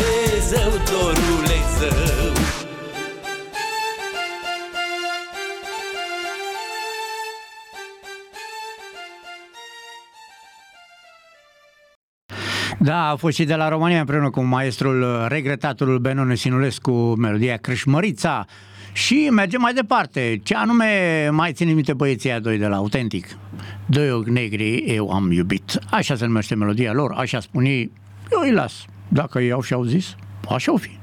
a 13.12 13.16
fost 13.16 13.36
și 13.36 13.44
de 13.44 13.54
la 13.54 13.68
România 13.68 14.00
împreună 14.00 14.30
cu 14.30 14.42
maestrul 14.42 15.02
uh, 15.02 15.24
regretatul 15.28 15.98
Benone 15.98 16.34
Sinulescu, 16.34 16.92
melodia 17.18 17.56
Crâșmărița. 17.56 18.44
Și 18.92 19.28
mergem 19.32 19.60
mai 19.60 19.72
departe. 19.72 20.40
Ce 20.42 20.54
anume 20.54 21.28
mai 21.30 21.52
ține 21.52 21.72
minte 21.72 21.92
băieții 21.94 22.30
aia 22.30 22.38
doi 22.38 22.58
de 22.58 22.66
la 22.66 22.76
Autentic? 22.76 23.26
Doi 23.86 24.10
ochi 24.10 24.28
negri 24.28 24.84
eu 24.86 25.10
am 25.10 25.32
iubit. 25.32 25.78
Așa 25.90 26.14
se 26.14 26.26
numește 26.26 26.54
melodia 26.54 26.92
lor, 26.92 27.12
așa 27.16 27.40
spune 27.40 27.68
ei. 27.68 27.92
Eu 28.30 28.40
îi 28.40 28.52
las. 28.52 28.84
Dacă 29.08 29.38
ei 29.38 29.52
au 29.52 29.62
și-au 29.62 29.84
zis, 29.84 30.14
așa 30.48 30.72
o 30.72 30.76
fi. 30.76 30.98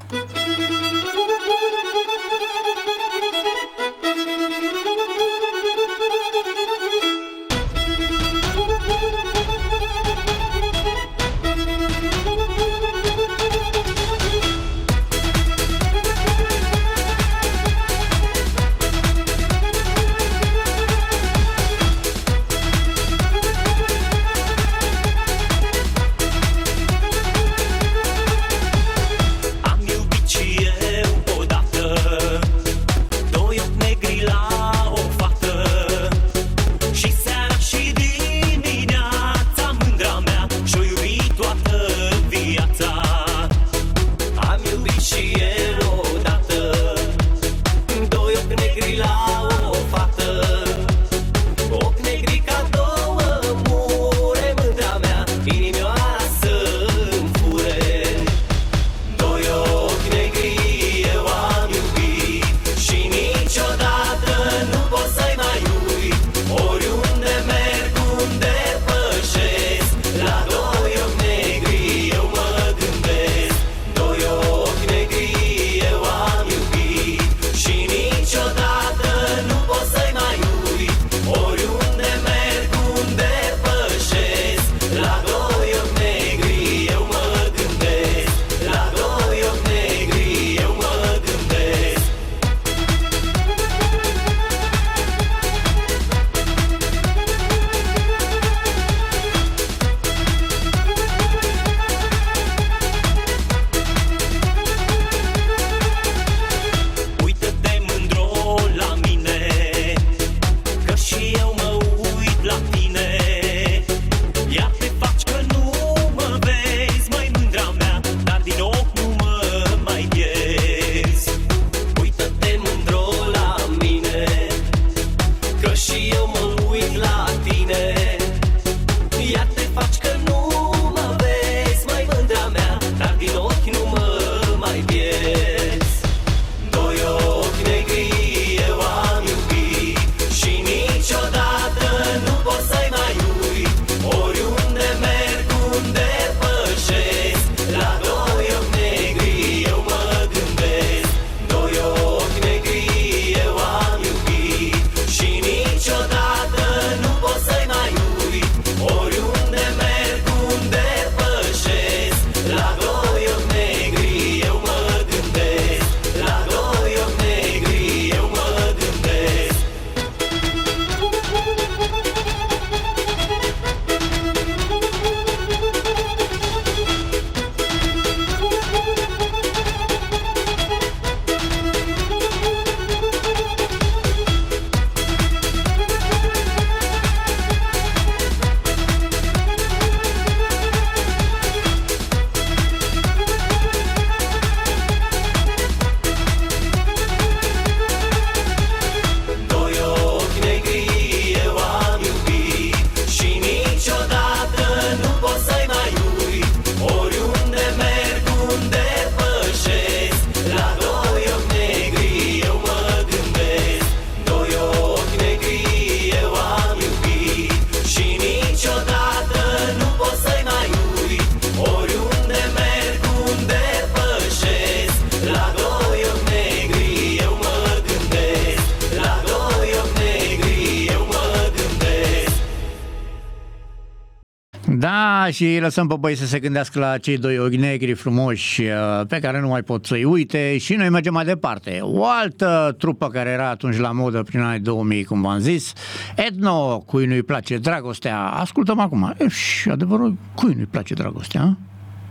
și 235.40 235.58
lăsăm 235.60 235.86
pe 235.86 235.94
băi 235.98 236.14
să 236.14 236.26
se 236.26 236.38
gândească 236.38 236.78
la 236.78 236.98
cei 236.98 237.18
doi 237.18 237.38
ochi 237.38 237.54
negri 237.54 237.92
frumoși 237.92 238.62
uh, 238.62 239.06
pe 239.08 239.18
care 239.18 239.40
nu 239.40 239.48
mai 239.48 239.62
pot 239.62 239.86
să-i 239.86 240.04
uite 240.04 240.58
și 240.58 240.74
noi 240.74 240.88
mergem 240.88 241.12
mai 241.12 241.24
departe. 241.24 241.78
O 241.82 242.06
altă 242.06 242.74
trupă 242.78 243.08
care 243.08 243.30
era 243.30 243.48
atunci 243.48 243.76
la 243.76 243.92
modă 243.92 244.22
prin 244.22 244.40
anii 244.40 244.60
2000, 244.60 245.04
cum 245.04 245.20
v-am 245.20 245.38
zis, 245.38 245.72
Etno, 246.16 246.78
cui 246.78 247.06
nu-i 247.06 247.22
place 247.22 247.58
dragostea. 247.58 248.20
Ascultăm 248.20 248.78
acum. 248.78 249.14
E, 249.18 249.28
și 249.28 249.68
adevărul, 249.68 250.16
cui 250.34 250.54
nu-i 250.54 250.66
place 250.66 250.94
dragostea? 250.94 251.58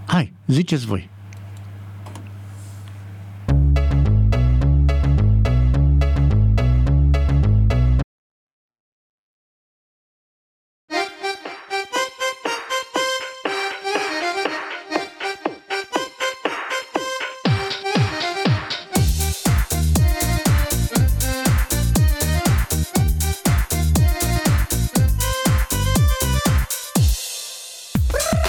Hai, 0.08 0.34
ziceți 0.48 0.86
voi. 0.86 1.10
Yeah. 28.20 28.49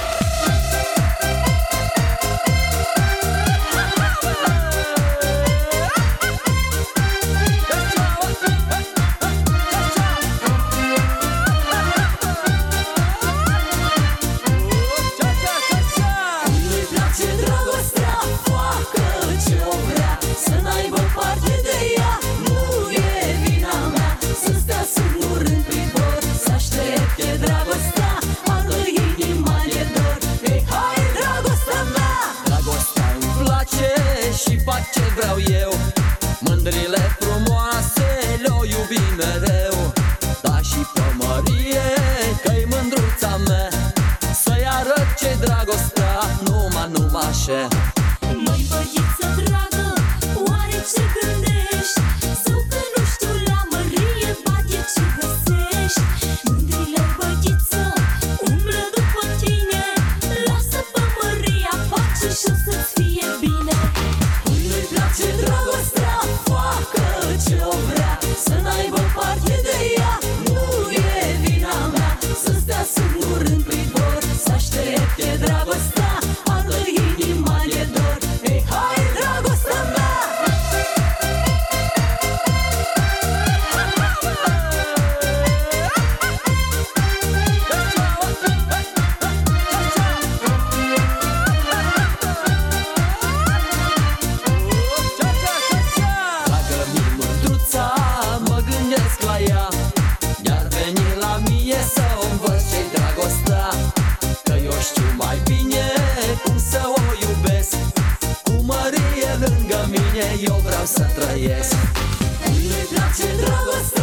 Sin 113.13 114.00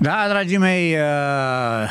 Da, 0.00 0.26
dragii 0.28 0.58
mei, 0.58 0.92
uh, 0.92 1.88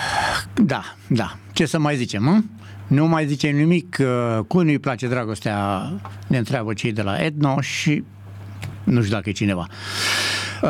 da, 0.53 0.83
da. 1.07 1.35
Ce 1.53 1.65
să 1.65 1.79
mai 1.79 1.95
zicem, 1.95 2.23
mă? 2.23 2.39
Nu 2.87 3.07
mai 3.07 3.25
zicem 3.25 3.55
nimic. 3.55 3.97
Uh, 3.99 4.39
cu 4.47 4.61
nu-i 4.61 4.79
place 4.79 5.07
dragostea, 5.07 5.89
ne 6.27 6.37
întreabă 6.37 6.73
cei 6.73 6.91
de 6.91 7.01
la 7.01 7.17
Etno 7.23 7.61
și 7.61 8.03
nu 8.83 9.01
știu 9.01 9.15
dacă 9.15 9.29
e 9.29 9.31
cineva. 9.31 9.67
Uh, 10.61 10.69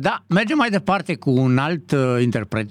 da, 0.00 0.22
mergem 0.26 0.56
mai 0.56 0.70
departe 0.70 1.14
cu 1.14 1.30
un 1.30 1.58
alt 1.58 1.94
interpret 2.20 2.70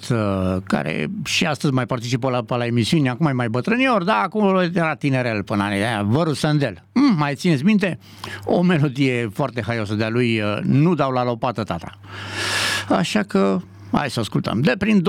care 0.64 1.08
și 1.26 1.46
astăzi 1.46 1.74
mai 1.74 1.86
participă 1.86 2.30
la, 2.30 2.58
la 2.58 2.66
emisiune, 2.66 3.10
acum 3.10 3.26
e 3.26 3.32
mai 3.32 3.50
bătrânior, 3.50 4.04
da, 4.04 4.16
acum 4.16 4.58
era 4.74 4.96
tinerel 4.96 5.44
până 5.44 5.64
anii 5.64 5.84
aia, 5.84 6.04
Văru 6.04 6.34
Sandel. 6.34 6.84
Mm, 6.94 7.16
mai 7.18 7.36
țineți 7.36 7.64
minte? 7.64 8.00
O 8.46 8.62
melodie 8.62 9.30
foarte 9.34 9.62
haiosă 9.62 9.94
de-a 9.94 10.10
lui, 10.10 10.42
Nu 10.62 10.94
dau 10.94 11.12
la 11.12 11.24
lopată 11.24 11.64
tata. 11.64 12.00
Așa 12.90 13.24
că 13.24 13.60
hai 13.92 14.10
să 14.10 14.20
ascultăm. 14.20 14.62
De 14.62 14.76
prin 14.78 15.02
2010-2011 15.02 15.04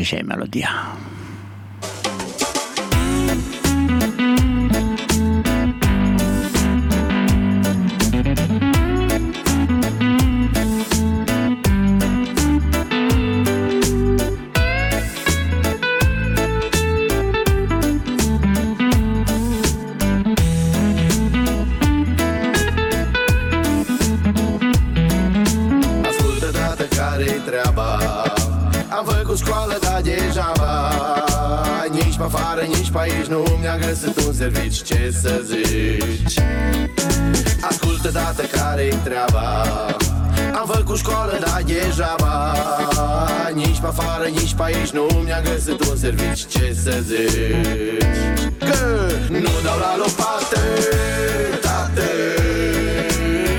și 0.00 0.14
e 0.14 0.22
melodia. 0.22 0.70
Servici 34.36 34.82
Ce 34.82 35.14
să 35.20 35.42
zici? 35.44 36.38
Ascultă, 37.60 38.10
tată, 38.10 38.42
care-i 38.42 38.94
treaba. 39.04 39.62
Am 40.60 40.66
făcut 40.66 40.98
școală, 40.98 41.38
dar 41.40 41.62
degeaba 41.64 42.54
Nici 43.54 43.78
pe 43.80 43.86
afară, 43.86 44.24
nici 44.24 44.54
pe 44.54 44.62
aici 44.62 44.90
Nu 44.90 45.06
mi-a 45.24 45.40
găsit 45.40 45.80
un 45.90 45.96
servici. 45.96 46.46
Ce 46.46 46.76
să 46.82 46.94
zici? 47.06 48.06
Că 48.58 48.78
nu 49.28 49.52
dau 49.64 49.78
la 49.78 49.96
lopată 49.96 50.60
Tată. 51.60 52.08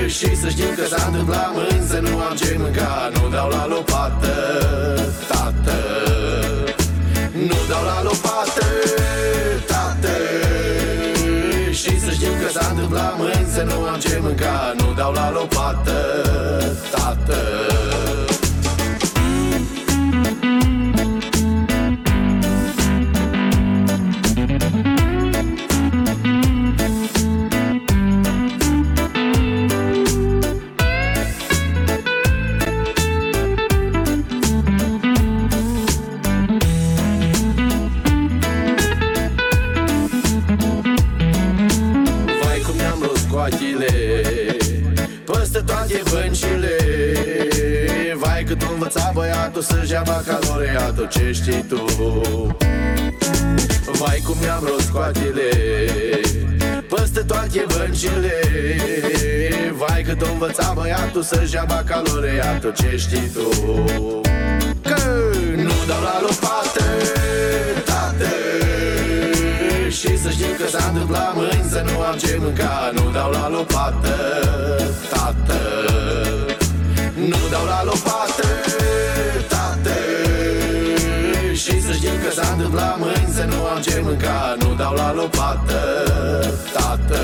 Și 0.08 0.36
să 0.36 0.48
știm 0.48 0.74
că 0.76 0.84
s-a 0.96 1.04
întâmplat 1.06 1.50
mâini 1.54 1.86
Să 1.88 1.98
nu 1.98 2.18
am 2.18 2.36
ce 2.36 2.56
mânca. 2.58 3.10
Nu 3.14 3.28
dau 3.28 3.48
la 3.48 3.66
lopată 3.66 4.34
Tată. 5.28 5.78
Nu 7.32 7.58
dau 7.68 7.84
la 7.84 8.02
lopată 8.02 8.64
Tată 8.64 9.57
Și 12.48 12.54
să 12.54 12.60
știm 12.62 12.64
că 12.64 12.64
s-a 12.64 12.70
întâmplat 12.70 13.18
mâini 13.18 13.48
Să 13.54 13.62
nu 13.62 13.82
am 13.82 13.98
ce 13.98 14.18
mânca. 14.22 14.74
Nu 14.76 14.92
dau 14.92 15.12
la 15.12 15.30
lopată 15.30 15.98
Tată 16.90 17.97
băiatul 50.04 50.28
Să-și 50.28 50.34
ia 50.34 50.42
bacalaureatul 50.42 51.08
Ce 51.08 51.32
știi 51.32 51.64
tu? 51.68 51.84
Vai 53.98 54.22
cum 54.24 54.36
mi-am 54.40 54.64
rupt 54.64 54.88
coachile 54.88 55.50
Peste 56.88 57.20
toate 57.20 57.64
băncile. 57.76 58.34
Vai 59.72 60.02
cât 60.02 60.22
o 60.22 60.32
învăța 60.32 60.72
băiatul 60.74 61.22
Să-și 61.22 61.54
ia 61.54 61.64
bacalaureatul 61.68 62.72
Ce 62.72 62.96
știi 62.96 63.30
tu? 63.34 63.48
Că 64.82 65.00
nu 65.56 65.76
dau 65.86 66.02
la 66.02 66.20
lopată 66.20 66.84
Tată 67.84 68.28
și 69.90 70.18
să 70.18 70.30
știm 70.30 70.54
că 70.58 70.66
s-a 70.68 70.88
întâmplat 70.88 71.34
mâini 71.34 71.68
Să 71.70 71.84
nu 71.92 72.00
am 72.00 72.16
ce 72.16 72.36
mânca. 72.40 72.90
Nu 72.94 73.10
dau 73.10 73.30
la 73.30 73.48
lopată 73.48 74.14
Tată 75.10 75.17
știm 82.68 82.76
că 82.76 82.80
s-a 82.80 82.94
întâmplat 82.94 82.98
mâini 82.98 83.32
Să 83.32 83.44
nu 83.44 83.66
am 83.66 83.80
ce 83.80 84.00
mânca 84.04 84.56
Nu 84.58 84.74
dau 84.74 84.94
la 84.94 85.14
lopată 85.14 85.80
Tată 86.72 87.20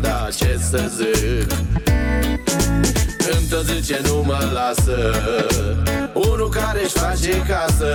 de 0.00 0.08
mii 0.08 0.22
mi-ar 0.22 0.24
da 0.24 0.28
ce 0.36 0.58
să 0.70 0.90
zic? 0.96 1.52
Îmi 3.30 3.46
tot 3.50 3.64
zice 3.64 4.00
nu 4.04 4.22
mă 4.26 4.38
lasă. 4.52 5.12
Unul 6.12 6.48
care 6.48 6.80
își 6.84 6.98
face 6.98 7.42
casă. 7.48 7.92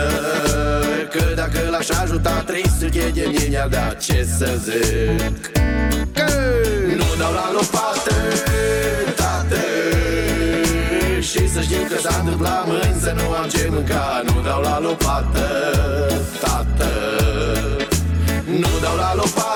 Că 1.11 1.23
dacă 1.35 1.59
l-aș 1.69 1.89
ajuta 1.89 2.43
300 2.45 3.11
de 3.13 3.25
mii 3.27 3.47
mi-ar 3.49 3.67
da 3.67 3.93
ce 3.99 4.27
să 4.37 4.49
zic? 4.63 5.51
Că 6.13 6.25
nu 6.95 7.05
dau 7.19 7.33
la 7.33 7.49
lopată 7.53 8.15
Tată. 9.15 9.61
Și 11.19 11.49
să 11.49 11.61
știm 11.61 11.87
că 11.89 11.97
s-a 12.01 12.19
întâmplat 12.19 12.67
mâini 12.67 13.01
Să 13.01 13.13
nu 13.15 13.31
am 13.31 13.49
ce 13.49 13.67
mânca. 13.71 14.21
Nu 14.25 14.41
dau 14.41 14.61
la 14.61 14.79
lopată 14.79 15.47
Tată. 16.39 16.89
Nu 18.45 18.69
dau 18.81 18.95
la 18.95 19.13
lopată 19.15 19.46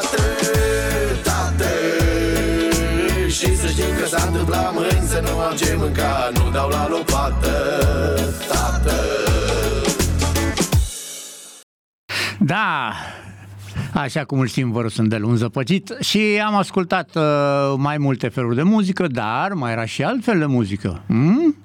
s-a 4.11 4.25
întâmplat 4.27 4.73
mâini 4.73 5.07
Să 5.07 5.23
nu 5.23 5.39
am 5.39 5.55
ce 5.55 5.75
mânca 5.77 6.29
Nu 6.33 6.51
dau 6.51 6.69
la 6.69 6.87
lopată 6.89 7.51
Tată 8.47 8.93
Da, 12.39 12.91
așa 13.93 14.23
cum 14.23 14.39
îl 14.39 14.47
știm, 14.47 14.71
vă 14.71 14.87
Sândel, 14.87 15.23
un 15.23 15.35
zăpăcit 15.35 15.95
și 15.99 16.41
am 16.45 16.55
ascultat 16.55 17.15
uh, 17.15 17.23
mai 17.77 17.97
multe 17.97 18.27
feluri 18.27 18.55
de 18.55 18.63
muzică, 18.63 19.07
dar 19.07 19.53
mai 19.53 19.71
era 19.71 19.85
și 19.85 20.03
altfel 20.03 20.39
de 20.39 20.45
muzică. 20.45 21.01
Hmm? 21.07 21.55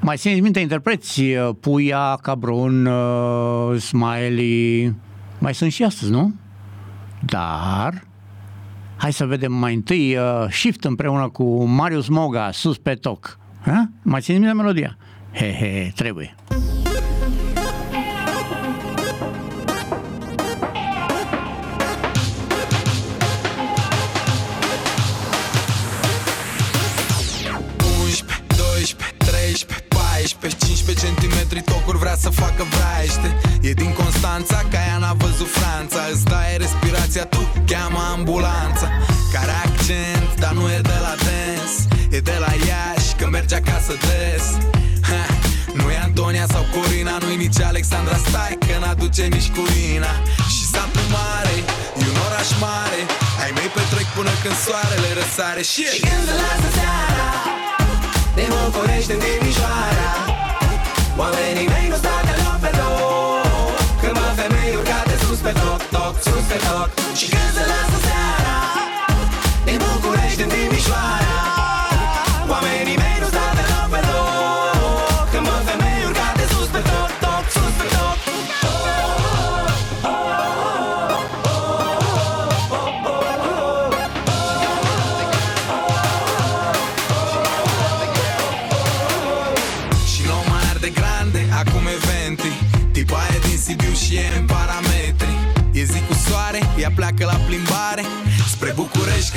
Mai 0.00 0.16
țineți 0.16 0.40
minte 0.40 0.60
interpreți? 0.60 1.20
uh, 1.20 1.50
Puia, 1.60 2.18
Cabron, 2.22 2.86
uh, 2.86 3.80
Smiley, 3.80 4.94
mai 5.38 5.54
sunt 5.54 5.72
și 5.72 5.84
astăzi, 5.84 6.10
nu? 6.10 6.34
Dar, 7.20 8.04
hai 8.96 9.12
să 9.12 9.26
vedem 9.26 9.52
mai 9.52 9.74
întâi 9.74 10.16
uh, 10.16 10.46
Shift 10.50 10.84
împreună 10.84 11.28
cu 11.28 11.64
Marius 11.64 12.08
Moga, 12.08 12.50
sus 12.52 12.78
pe 12.78 12.94
toc. 12.94 13.38
Ha? 13.64 13.88
Mai 14.02 14.20
țineți 14.20 14.42
minte 14.42 14.56
melodia? 14.56 14.96
He, 15.32 15.52
he, 15.52 15.82
he, 15.82 15.92
trebuie. 15.94 16.34
centimetri 31.04 31.60
tocuri 31.60 31.98
vrea 31.98 32.16
să 32.16 32.30
facă 32.30 32.62
vraiește 32.74 33.28
E 33.60 33.72
din 33.72 33.92
Constanța, 33.92 34.62
ca 34.70 34.78
ea 34.88 34.98
n-a 34.98 35.12
văzut 35.12 35.48
Franța 35.48 36.00
Îți 36.12 36.24
dai 36.24 36.56
respirația, 37.04 37.24
tu 37.24 37.42
cheamă 37.70 38.00
ambulanța. 38.14 38.88
Care 39.32 39.54
accent, 39.66 40.30
dar 40.42 40.52
nu 40.52 40.64
e 40.76 40.80
de 40.92 40.98
la 41.06 41.14
dance 41.24 41.76
E 42.16 42.18
de 42.30 42.36
la 42.44 42.52
Iași, 42.68 43.10
că 43.18 43.26
merge 43.26 43.54
acasă 43.54 43.94
des. 44.06 44.44
Ha, 45.08 45.24
Nu 45.78 45.84
e 45.90 45.98
Antonia 46.08 46.44
Sonia 46.44 46.46
sau 46.54 46.64
Corina 46.74 47.14
Nu-i 47.22 47.36
nici 47.44 47.60
Alexandra. 47.72 48.16
Stai 48.26 48.56
că 48.66 48.74
n-aduce 48.82 49.24
nici 49.34 49.48
cu 49.56 49.62
Ina 49.94 50.14
Și 50.54 50.62
satul 50.72 51.06
mare 51.16 51.56
E 52.00 52.04
un 52.12 52.18
oraș 52.26 52.48
mare. 52.64 53.00
Ai 53.42 53.50
mei 53.56 53.70
petrec 53.76 54.08
până 54.16 54.32
când 54.42 54.56
soarele 54.64 55.10
răsare. 55.18 55.62
Și, 55.72 55.84
Și 55.94 56.00
când 56.08 56.24
se 56.28 56.34
lasă 56.42 56.68
seara 56.78 57.28
De 58.36 58.44
București 58.52 59.12
în 59.14 59.20
Timișoara 59.24 60.10
Oamenii 61.20 61.66
mei 61.74 61.86
nu 61.92 61.96
stau 62.02 62.43
toc, 65.62 65.80
toc, 65.96 66.14
sus 66.24 66.44
pe 66.50 66.58
toc. 66.68 66.88
Și 67.18 67.26
când 67.32 67.50
se 67.56 67.64
lasă 67.70 67.98
seara 68.06 68.58
Din 69.64 69.80
București 69.84 70.42
în 70.42 70.48
Timișoara. 70.48 71.40
Oamenii 72.52 73.03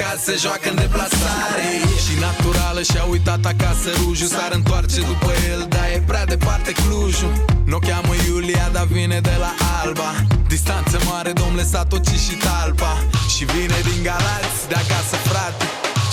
ca 0.08 0.18
se 0.26 0.36
joacă 0.44 0.68
în 0.70 0.78
deplasare 0.84 1.70
Și 2.06 2.14
naturală 2.28 2.82
și-a 2.90 3.04
uitat 3.14 3.44
acasă 3.54 3.90
rujul 4.02 4.28
S-ar 4.36 4.52
întoarce 4.60 5.00
după 5.12 5.32
el, 5.52 5.62
dar 5.74 5.88
e 5.96 6.00
prea 6.12 6.26
departe 6.34 6.72
Clujul. 6.82 7.34
N-o 7.70 7.80
cheamă 7.88 8.14
Iulia, 8.28 8.68
dar 8.76 8.86
vine 8.96 9.20
de 9.30 9.36
la 9.44 9.52
Alba. 9.82 10.12
Distanță 10.54 10.98
mare, 11.10 11.32
domnule 11.42 11.66
Satoci 11.72 12.20
și 12.26 12.36
Talpa. 12.46 12.94
Și 13.34 13.44
vine 13.54 13.80
din 13.88 14.00
Galați, 14.08 14.60
de 14.72 14.76
acasă 14.84 15.16
frate. 15.28 15.66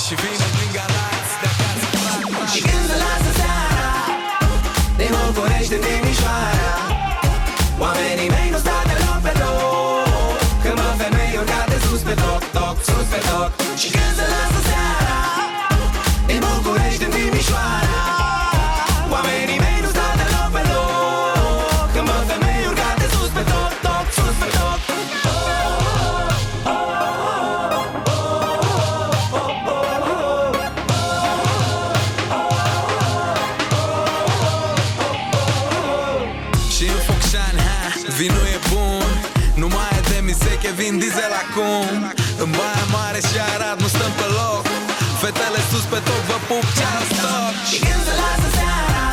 Și 0.05 0.13
vine 0.23 0.47
din 0.57 0.71
Galați, 0.79 1.33
de 1.43 1.49
acasă 1.55 1.87
frate. 1.95 2.33
Și 2.53 2.61
când 2.69 2.85
se 2.91 2.97
lasă 3.05 3.31
seara 3.41 3.93
De 4.99 5.07
București 5.15 5.75
în 5.77 5.83
Timișoara. 5.87 6.75
Oamenii 7.85 8.29
mei 8.35 8.49
nu 8.55 8.59
stau 8.65 8.84
sus 11.95 12.03
pe 12.03 12.15
toc, 12.15 12.43
toc, 12.53 12.77
sus 12.85 13.07
pe 13.13 13.21
toc 13.29 13.51
Și 13.77 13.89
când 13.91 14.15
se 14.19 14.27
lasă 14.33 14.61
seara 14.69 15.17
Din 16.27 16.41
București 16.41 16.84
pe 45.95 46.01
top, 46.11 46.23
vă 46.31 46.39
pup 46.49 46.67
ceara 46.79 47.03
stop 47.11 47.55
Și 47.71 47.79
când 47.85 48.03
se 48.09 48.15
lasă 48.21 48.49
seara 48.57 49.07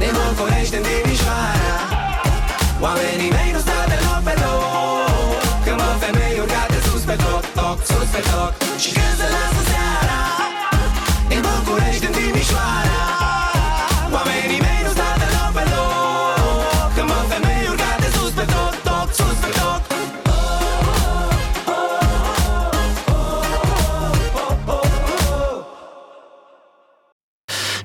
De 0.00 0.08
București 0.16 0.74
în 0.78 0.82
Timișoara 0.88 1.76
Oamenii 2.84 3.30
mei 3.36 3.50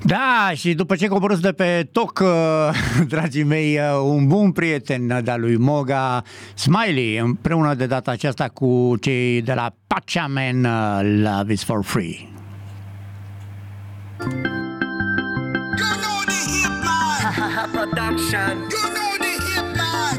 Da, 0.06 0.52
și 0.54 0.74
după 0.74 0.96
ce 0.96 1.06
coborâți 1.06 1.42
de 1.42 1.52
pe 1.52 1.88
toc, 1.92 2.20
uh, 2.22 2.28
dragii 3.12 3.42
mei, 3.42 3.78
uh, 3.78 4.00
un 4.04 4.26
bun 4.26 4.52
prieten 4.52 5.20
de-a 5.24 5.36
lui 5.36 5.56
Moga, 5.56 6.22
Smiley, 6.54 7.16
împreună 7.16 7.74
de 7.74 7.86
data 7.86 8.10
aceasta 8.10 8.48
cu 8.48 8.94
cei 9.00 9.42
de 9.42 9.52
la 9.52 9.74
Pachaman 9.86 10.64
uh, 10.64 11.00
Love 11.02 11.52
is 11.52 11.62
for 11.64 11.84
Free. 11.84 12.28
Production. 17.72 18.56
You 18.70 18.86
know 18.94 19.10
the 19.18 19.32
hip 19.46 19.66
man. 19.76 20.18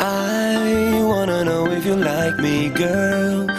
I 0.00 1.02
wanna 1.02 1.44
know 1.44 1.70
if 1.72 1.84
you 1.86 1.94
like 1.96 2.38
me, 2.40 2.70
girl. 2.70 3.53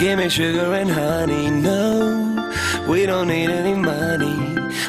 Give 0.00 0.18
me 0.18 0.30
sugar 0.30 0.72
and 0.72 0.90
honey. 0.90 1.50
No, 1.50 2.50
we 2.88 3.04
don't 3.04 3.28
need 3.28 3.50
any 3.50 3.74
money. 3.74 4.34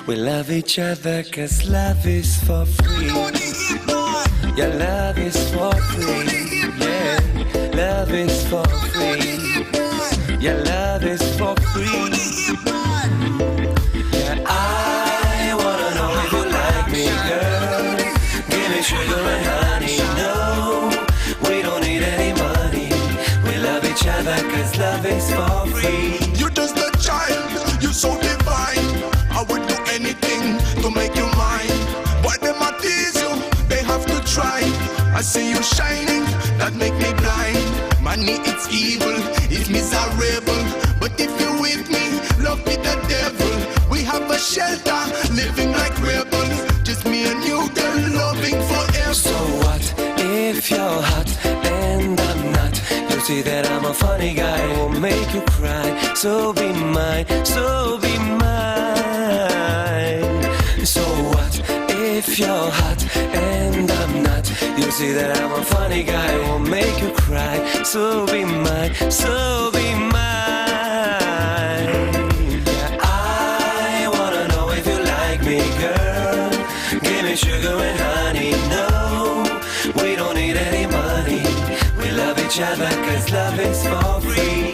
We 0.07 0.15
love 0.15 0.49
each 0.49 0.79
other 0.79 1.21
cause 1.23 1.67
love 1.67 2.07
is 2.07 2.41
for 2.45 2.65
free. 2.65 3.07
Your 4.55 4.69
love 4.69 5.17
is 5.17 5.35
for 5.51 5.73
free. 5.91 6.77
Yeah, 6.79 7.19
love 7.75 8.13
is 8.13 8.47
for 8.47 8.65
free. 8.93 9.67
Your 10.39 10.63
love 10.63 11.03
is 11.03 11.21
for 11.37 11.55
free. 11.73 11.91
Yeah, 14.13 14.45
I 14.47 15.53
wanna 15.59 15.89
know 15.97 16.11
if 16.23 16.31
you 16.31 16.43
like 16.57 16.87
me, 16.89 17.05
girl. 17.27 17.97
Give 18.49 18.69
me 18.71 18.81
sugar 18.81 19.30
love 25.03 25.69
for 25.69 25.79
free. 25.79 26.19
You're 26.35 26.49
just 26.51 26.77
a 26.77 26.91
child, 26.99 27.81
you're 27.81 27.93
so 27.93 28.13
divine. 28.21 28.85
I 29.31 29.43
would 29.49 29.67
do 29.67 29.75
anything 29.89 30.59
to 30.81 30.91
make 30.91 31.15
you 31.15 31.25
mine. 31.37 31.77
Why 32.23 32.37
them 32.37 32.61
a 32.61 32.71
tease 32.79 33.15
you? 33.15 33.31
They 33.67 33.81
have 33.83 34.05
to 34.05 34.17
try. 34.31 34.61
I 35.15 35.21
see 35.21 35.49
you 35.49 35.61
shining, 35.63 36.23
that 36.59 36.73
make 36.75 36.93
me 36.93 37.11
blind. 37.21 38.01
Money, 38.01 38.37
it's 38.45 38.67
evil, 38.71 39.17
it's 39.49 39.69
miserable. 39.69 40.63
But 40.99 41.19
if 41.19 41.31
you're 41.39 41.59
with 41.59 41.89
me, 41.89 42.05
love 42.43 42.63
be 42.65 42.75
the 42.75 42.95
devil. 43.09 43.89
We 43.89 44.03
have 44.03 44.29
a 44.29 44.37
shelter, 44.37 45.01
living 45.33 45.71
like 45.71 45.97
rebels. 46.01 46.57
Just 46.83 47.05
me 47.05 47.25
and 47.25 47.43
you, 47.43 47.67
girl, 47.73 47.99
loving 48.21 48.59
forever. 48.69 49.13
So 49.13 49.37
what 49.63 49.93
if 50.19 50.69
you're 50.69 51.01
hot 51.01 51.80
see 53.31 53.41
that 53.41 53.65
I'm 53.71 53.85
a 53.85 53.93
funny 53.93 54.33
guy, 54.33 54.59
won't 54.77 54.99
make 54.99 55.33
you 55.33 55.41
cry. 55.55 55.87
So 56.21 56.51
be 56.51 56.69
mine, 56.97 57.25
so 57.55 57.97
be 58.05 58.13
mine. 58.43 59.63
So 60.93 61.03
what 61.31 61.53
if 62.11 62.25
you're 62.39 62.69
hot 62.81 63.01
and 63.55 63.89
I'm 63.99 64.13
not? 64.27 64.45
You 64.79 64.87
see 64.97 65.11
that 65.19 65.29
I'm 65.39 65.53
a 65.61 65.63
funny 65.75 66.03
guy, 66.03 66.31
won't 66.45 66.67
make 66.77 66.97
you 67.03 67.11
cry. 67.25 67.55
So 67.91 68.01
be 68.33 68.41
mine, 68.43 68.93
so 69.21 69.35
be 69.77 69.87
mine. 70.15 70.91
I 72.99 74.09
wanna 74.15 74.43
know 74.53 74.67
if 74.79 74.85
you 74.91 74.99
like 75.15 75.41
me, 75.51 75.59
girl. 75.83 76.49
Give 77.07 77.23
me 77.27 77.35
sugar 77.45 77.75
and 77.89 77.99
honey. 78.07 78.51
No, 78.75 78.85
we 79.99 80.09
don't 80.19 80.40
each 82.51 82.59
other 82.59 82.89
cause 83.05 83.31
love 83.31 83.59
is 83.59 83.81
for 83.87 84.19
free. 84.19 84.73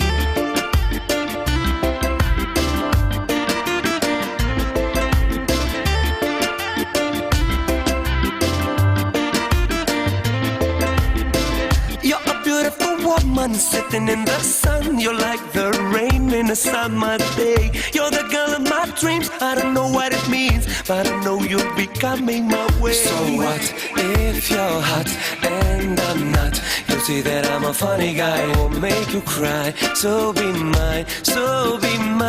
You're 12.01 12.17
a 12.25 12.43
beautiful 12.43 12.97
woman 13.05 13.53
sitting 13.53 14.07
in 14.07 14.25
the 14.25 14.39
sun. 14.39 14.99
You're 14.99 15.13
like 15.13 15.51
the 15.53 15.71
rain 15.93 16.33
in 16.33 16.49
a 16.49 16.55
summer 16.55 17.19
day. 17.35 17.71
You're 17.93 18.09
the 18.09 18.27
girl 18.31 18.55
of 18.55 18.63
my 18.63 18.91
dreams. 18.99 19.29
I 19.39 19.53
don't 19.53 19.75
know 19.75 19.87
what 19.87 20.13
it 20.13 20.29
means, 20.29 20.65
but 20.87 21.07
I 21.07 21.23
know 21.23 21.43
you'll 21.43 21.75
be 21.75 21.85
coming 21.85 22.47
my 22.47 22.67
way. 22.81 22.93
So 22.93 23.15
what 23.35 23.61
if 23.97 24.49
you're 24.49 24.81
hot 24.81 25.09
and 25.43 25.99
I'm 25.99 26.31
not? 26.31 26.59
See 27.07 27.21
that 27.21 27.47
I'm 27.49 27.63
a 27.63 27.73
funny 27.73 28.13
guy, 28.13 28.45
won't 28.57 28.81
make 28.81 29.13
you 29.13 29.21
cry. 29.21 29.73
So 29.93 30.33
be 30.33 30.51
mine, 30.51 31.05
so 31.23 31.77
be 31.79 31.97
mine. 31.97 32.27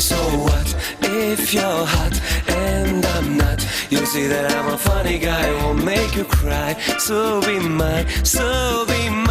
So 0.00 0.16
what 0.46 0.74
if 1.02 1.54
you're 1.54 1.86
hot 1.94 2.20
and 2.48 3.06
I'm 3.06 3.36
not? 3.36 3.64
You'll 3.90 4.06
see 4.06 4.26
that 4.26 4.50
I'm 4.56 4.74
a 4.74 4.76
funny 4.76 5.20
guy, 5.20 5.52
won't 5.62 5.84
make 5.84 6.16
you 6.16 6.24
cry. 6.24 6.74
So 6.98 7.40
be 7.42 7.60
mine, 7.60 8.08
so 8.24 8.86
be 8.86 9.08
mine. 9.08 9.28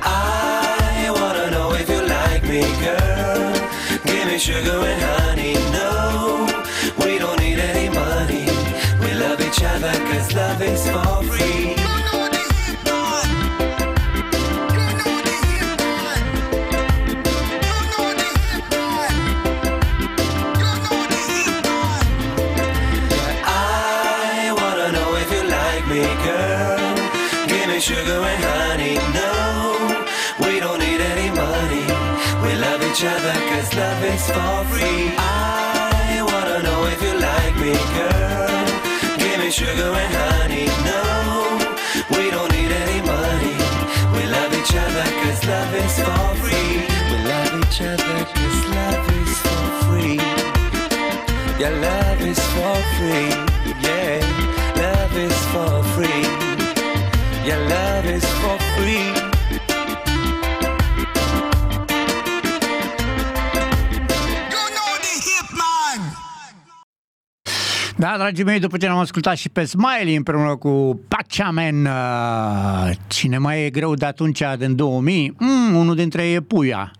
I 0.00 1.10
wanna 1.12 1.50
know 1.50 1.72
if 1.72 1.88
you 1.90 2.02
like 2.06 2.44
me, 2.44 2.62
girl. 2.84 3.52
Give 4.04 4.26
me 4.28 4.38
sugar 4.38 4.78
and 4.90 5.02
honey. 5.02 5.19
Girl. 26.24 26.78
Give 27.46 27.66
me 27.68 27.80
sugar 27.80 28.20
and 28.32 28.44
honey. 28.44 28.96
No, 29.18 29.32
we 30.44 30.60
don't 30.60 30.78
need 30.78 31.00
any 31.00 31.30
money. 31.30 31.84
We 32.42 32.52
love 32.64 32.80
each 32.88 33.04
other 33.04 33.34
cause 33.50 33.74
love 33.74 34.04
is 34.04 34.26
for 34.30 34.64
free. 34.70 34.99
For 58.80 58.86
free. 58.86 59.28
Da, 67.96 68.14
dragii 68.16 68.44
mei, 68.44 68.58
după 68.58 68.76
ce 68.76 68.86
ne-am 68.86 68.98
ascultat 68.98 69.36
și 69.36 69.48
pe 69.48 69.64
Smiley 69.64 70.14
împreună 70.14 70.56
cu 70.56 71.00
Pachaman, 71.08 71.84
uh, 71.84 72.96
cine 73.06 73.38
mai 73.38 73.64
e 73.64 73.70
greu 73.70 73.94
de 73.94 74.06
atunci, 74.06 74.42
din 74.58 74.76
2000, 74.76 75.34
mm, 75.38 75.74
unul 75.74 75.94
dintre 75.94 76.26
ei 76.26 76.34
e 76.34 76.40
Puia. 76.40 76.90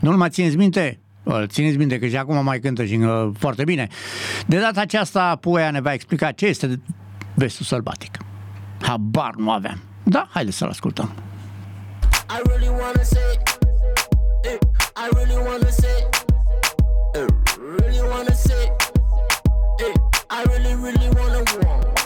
Nu-l 0.00 0.16
mai 0.16 0.28
țineți 0.28 0.56
minte? 0.56 1.00
Îl 1.22 1.46
țineți 1.46 1.76
minte 1.76 1.98
că 1.98 2.06
și 2.06 2.16
acum 2.16 2.44
mai 2.44 2.58
cântă 2.58 2.84
și 2.84 2.94
uh, 2.94 3.30
foarte 3.38 3.64
bine. 3.64 3.88
De 4.46 4.58
data 4.58 4.80
aceasta, 4.80 5.36
Puia 5.40 5.70
ne 5.70 5.80
va 5.80 5.92
explica 5.92 6.30
ce 6.30 6.46
este 6.46 6.80
vestul 7.34 7.64
sălbatic. 7.64 8.16
Habar 8.80 9.34
nu 9.36 9.50
aveam. 9.50 9.91
Da, 10.04 10.26
haideți 10.30 10.56
să-l 10.56 10.68
ascultăm. 10.68 11.10
I 12.30 12.40
really 12.48 12.68
wanna 12.68 13.02
say, 13.02 13.42
eh, 14.42 14.58
I 14.96 15.08
really 15.14 15.36
wanna 15.46 15.70
say, 15.70 16.08
eh, 17.14 17.26
really 17.76 18.00
wanna 18.00 18.34
say, 18.34 18.64
eh, 19.86 19.94
I 20.30 20.42
really, 20.46 20.74
really 20.74 21.08
wanna 21.18 21.42
want. 21.62 22.01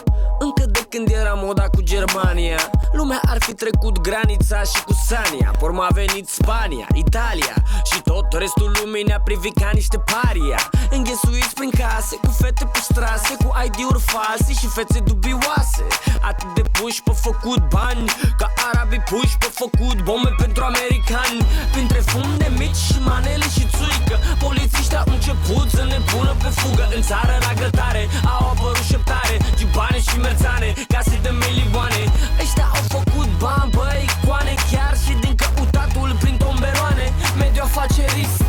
Încă 0.97 1.09
de 1.09 1.15
când 1.15 1.25
era 1.25 1.33
moda 1.45 1.65
cu 1.75 1.81
Germania. 1.81 2.59
Lumea 2.91 3.21
ar 3.31 3.37
fi 3.45 3.53
trecut 3.53 3.95
granița 4.07 4.61
și 4.71 4.79
cu 4.87 4.93
Sania. 5.07 5.49
Porma 5.59 5.85
a 5.89 5.93
venit 6.01 6.25
Spania, 6.29 6.87
Italia 7.05 7.55
Și 7.89 7.97
tot 8.09 8.27
restul 8.43 8.71
lumii 8.79 9.03
ne-a 9.03 9.21
privit 9.27 9.55
ca 9.61 9.69
niște 9.73 9.97
paria. 10.11 10.61
Înghesuiți 10.95 11.53
prin 11.59 11.71
case, 11.81 12.15
cu 12.25 12.31
fete 12.41 12.65
pe 12.73 12.79
strase 12.89 13.33
Cu 13.43 13.49
ID-uri 13.65 14.01
false 14.11 14.51
și 14.59 14.67
fețe 14.75 14.99
dubioase. 15.09 15.85
Atât 16.29 16.49
de 16.57 16.63
puși 16.75 17.03
pe 17.07 17.13
făcut 17.25 17.61
bani 17.75 18.05
Ca 18.39 18.47
arabii 18.67 19.03
puși 19.09 19.37
pe 19.41 19.49
făcut 19.61 19.97
bombe 20.07 20.31
pentru 20.43 20.61
americani. 20.71 21.39
Printre 21.73 21.99
fum 22.11 22.29
de 22.37 22.49
mici 22.59 22.83
și 22.87 22.97
manele 23.09 23.47
și 23.55 23.63
țuică 23.75 24.15
Polițiștii 24.45 24.97
au 25.01 25.09
început 25.15 25.67
să 25.77 25.83
ne 25.91 25.99
pună 26.09 26.33
pe 26.43 26.49
fugă. 26.59 26.85
În 26.95 27.01
țară 27.09 27.35
la 27.45 27.51
grătare 27.59 28.03
au 28.35 28.43
apărut 28.51 28.85
șeptare 28.91 29.35
Gibane 29.57 29.99
și 30.07 30.15
merțane, 30.25 30.69
case 30.93 31.17
de 31.25 31.31
milioane 31.43 32.01
Ăștia 32.43 32.67
au 32.77 32.83
făcut 32.95 33.29
bani, 33.43 33.71
băi, 33.77 34.01
icoane 34.09 34.53
Chiar 34.71 34.93
și 35.03 35.13
din 35.23 35.33
căutatul 35.41 36.09
prin 36.21 36.35
tomberoane. 36.43 37.07
Mediu 37.41 37.63
afacerist, 37.69 38.41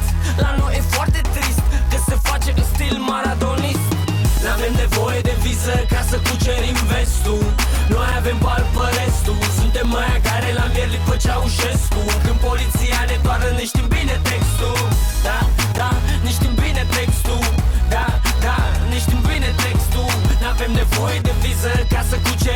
la 0.42 0.50
noi 0.58 0.72
e 0.78 0.82
foarte 0.94 1.20
trist 1.34 1.64
Că 1.90 1.98
se 2.08 2.16
face 2.28 2.50
în 2.60 2.64
stil 2.72 2.96
maradonist. 3.10 3.88
N-avem 4.42 4.72
nevoie 4.84 5.20
de 5.28 5.34
viză 5.44 5.76
ca 5.92 6.00
să 6.10 6.16
cucerim 6.26 6.78
vestul. 6.92 7.44
Noi 7.94 8.10
avem 8.20 8.38
bani 8.46 8.68
pe 8.74 8.86
restul. 8.98 9.40
Suntem 9.58 9.88
aia 10.02 10.18
care 10.28 10.48
la 10.58 10.66
mierli 10.74 11.00
pe 11.08 11.16
Ceaușescu 11.24 12.02
Când 12.24 12.38
poliția 12.48 13.00
ne 13.10 13.16
doară 13.24 13.48
ne 13.58 13.64
știm 13.70 13.86
bine 13.96 14.16
textul. 14.30 14.78
Da, 15.26 15.38
de 21.88 21.96
viză 22.22 22.47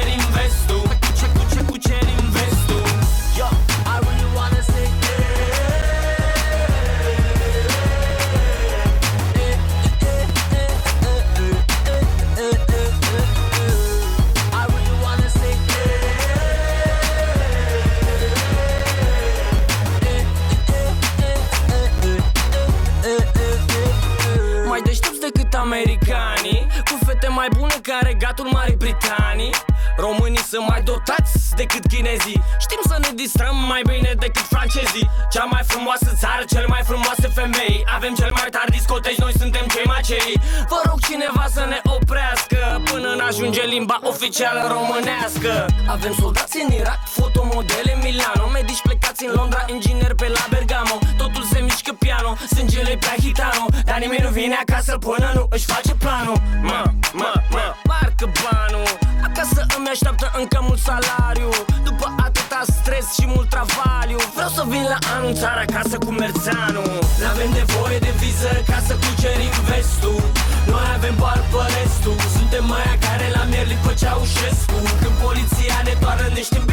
decât 34.72 34.82
francezii 34.82 35.10
Cea 35.30 35.44
mai 35.44 35.62
frumoasă 35.66 36.10
țară, 36.22 36.42
cele 36.52 36.66
mai 36.66 36.82
frumoase 36.90 37.28
femei. 37.38 37.84
Avem 37.96 38.14
cel 38.14 38.32
mai 38.38 38.48
tari 38.54 38.70
discoteci, 38.78 39.18
noi 39.24 39.34
suntem 39.42 39.64
cei 39.74 39.86
mai 39.92 40.02
cei. 40.10 40.32
Vă 40.72 40.80
rog 40.88 40.98
cineva 41.08 41.44
să 41.56 41.62
ne 41.72 41.80
oprească 41.96 42.58
Până 42.90 43.08
n-ajunge 43.18 43.62
limba 43.74 43.98
oficială 44.12 44.62
românească. 44.74 45.52
Avem 45.94 46.14
soldați 46.20 46.56
în 46.64 46.70
Irak, 46.80 47.00
fotomodele 47.18 47.92
în 47.96 48.00
Milano. 48.08 48.44
Medici 48.58 48.82
plecați 48.86 49.24
în 49.26 49.32
Londra, 49.38 49.62
ingineri 49.74 50.14
pe 50.14 50.28
la 50.36 50.44
Bergamo. 50.52 50.96
Totul 51.20 51.44
se 51.52 51.58
mișcă 51.68 51.92
piano, 52.02 52.30
sângele 52.54 52.94
prea 53.02 53.16
hitano 53.24 53.64
Dar 53.88 53.98
nimeni 54.04 54.24
nu 54.26 54.30
vine 54.38 54.56
acasă 54.64 54.92
până 55.06 55.26
nu 55.36 55.42
își 55.54 55.66
face 55.72 55.92
planul. 56.02 56.38
Mă, 56.68 56.80
mă, 57.20 57.32
mă, 57.54 57.66
marcă 57.90 58.26
banul. 58.42 58.90
Acasă 59.28 59.60
îmi 59.76 59.88
așteaptă 59.94 60.26
încă 60.40 60.58
mult 60.66 60.80
salariu. 60.88 61.50
După 61.88 62.06
atâta 62.26 62.60
stres 62.78 63.06
și 63.18 63.26
mult 63.34 63.48
travaliu 63.54 64.21
Vreau 64.42 64.56
să 64.60 64.70
vin 64.74 64.86
la 64.94 64.98
anul 65.16 65.34
țara 65.42 65.62
acasă 65.68 65.96
cu 66.04 66.10
Merțanu 66.20 66.84
N-avem 67.20 67.50
nevoie 67.60 67.98
de 68.06 68.12
viză 68.20 68.52
ca 68.70 68.78
să 68.86 68.94
cucerim 69.02 69.56
vestul. 69.68 70.22
Noi 70.70 70.86
avem 70.96 71.14
bani 71.22 71.44
pe 71.52 71.62
restul 71.76 72.16
Suntem 72.36 72.64
aia 72.78 72.96
care 73.06 73.26
la 73.36 73.42
mierli 73.50 73.78
pe 73.84 73.92
Ceaușescu 74.00 74.78
Când 75.00 75.14
poliția 75.24 75.78
ne 75.86 75.94
doară 76.02 76.26
ne 76.34 76.42
știm 76.48 76.64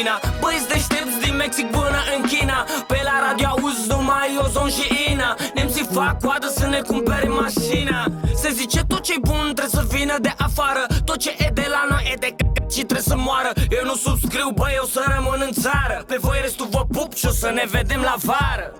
China. 0.00 0.20
Băieți 0.40 0.68
deștepți 0.68 1.18
din 1.24 1.36
Mexic 1.36 1.66
până 1.70 1.98
în 2.16 2.22
China. 2.32 2.58
Pe 2.86 2.98
la 3.08 3.16
radio 3.26 3.46
auzi 3.48 3.88
numai 3.88 4.38
ozon 4.44 4.68
și 4.70 4.86
ina 5.12 5.36
Nemții 5.54 5.88
fac 5.92 6.20
coadă 6.20 6.48
să 6.58 6.66
ne 6.66 6.80
cumpere 6.80 7.28
mașina. 7.28 8.04
Se 8.34 8.50
zice 8.50 8.80
tot 8.84 9.02
ce-i 9.02 9.20
bun 9.20 9.44
trebuie 9.54 9.80
să 9.80 9.84
vină 9.96 10.16
de 10.20 10.32
afară. 10.38 10.82
Tot 11.04 11.16
ce 11.16 11.30
e 11.38 11.50
de 11.54 11.66
la 11.74 11.82
noi 11.90 12.10
e 12.12 12.16
de 12.18 12.30
c- 12.38 12.70
și 12.74 12.82
trebuie 12.88 13.10
să 13.12 13.16
moară. 13.16 13.50
Eu 13.70 13.84
nu 13.84 13.94
subscriu, 13.94 14.50
bă, 14.54 14.66
eu 14.74 14.84
să 14.84 15.00
rămân 15.14 15.40
în 15.48 15.52
țară. 15.62 16.04
Pe 16.06 16.16
voi 16.20 16.38
restul 16.42 16.66
vă 16.70 16.82
pup 16.92 17.14
și 17.14 17.26
o 17.26 17.30
să 17.30 17.50
ne 17.50 17.64
vedem 17.70 18.00
la 18.00 18.14
vară. 18.30 18.72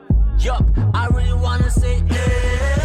Yup, 0.45 0.65
I 1.03 1.05
really 1.15 1.37
wanna 1.43 1.69
say 1.81 1.95
I 2.11 2.80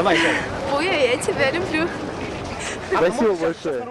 Давай, 0.00 0.16
Ой, 0.72 0.86
я 0.86 1.16
тебя 1.16 1.50
люблю. 1.50 1.88
Спасибо 2.90 3.34
большое. 3.34 3.84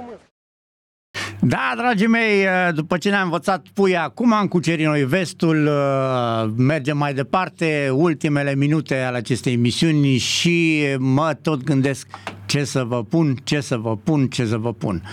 Da, 1.41 1.73
dragii 1.77 2.07
mei, 2.07 2.47
după 2.73 2.97
ce 2.97 3.09
ne-am 3.09 3.23
învățat 3.23 3.65
puia, 3.73 4.07
cum 4.13 4.33
am 4.33 4.47
cucerit 4.47 4.85
noi 4.85 5.03
vestul, 5.03 5.67
uh, 5.67 6.51
mergem 6.57 6.97
mai 6.97 7.13
departe, 7.13 7.89
ultimele 7.93 8.55
minute 8.55 9.01
ale 9.01 9.17
acestei 9.17 9.53
emisiuni 9.53 10.17
și 10.17 10.83
mă 10.97 11.37
tot 11.41 11.63
gândesc 11.63 12.07
ce 12.45 12.63
să 12.63 12.83
vă 12.83 13.03
pun, 13.03 13.37
ce 13.43 13.59
să 13.59 13.77
vă 13.77 13.97
pun, 13.97 14.27
ce 14.27 14.45
să 14.45 14.57
vă 14.57 14.73
pun. 14.73 15.03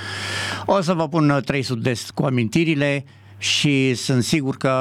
O 0.66 0.80
să 0.80 0.92
vă 0.92 1.08
pun 1.08 1.30
uh, 1.30 1.42
3 1.42 1.62
sud-est 1.62 2.10
cu 2.10 2.24
amintirile 2.24 3.04
și 3.37 3.93
sunt 3.93 4.23
sigur 4.23 4.57
că 4.57 4.73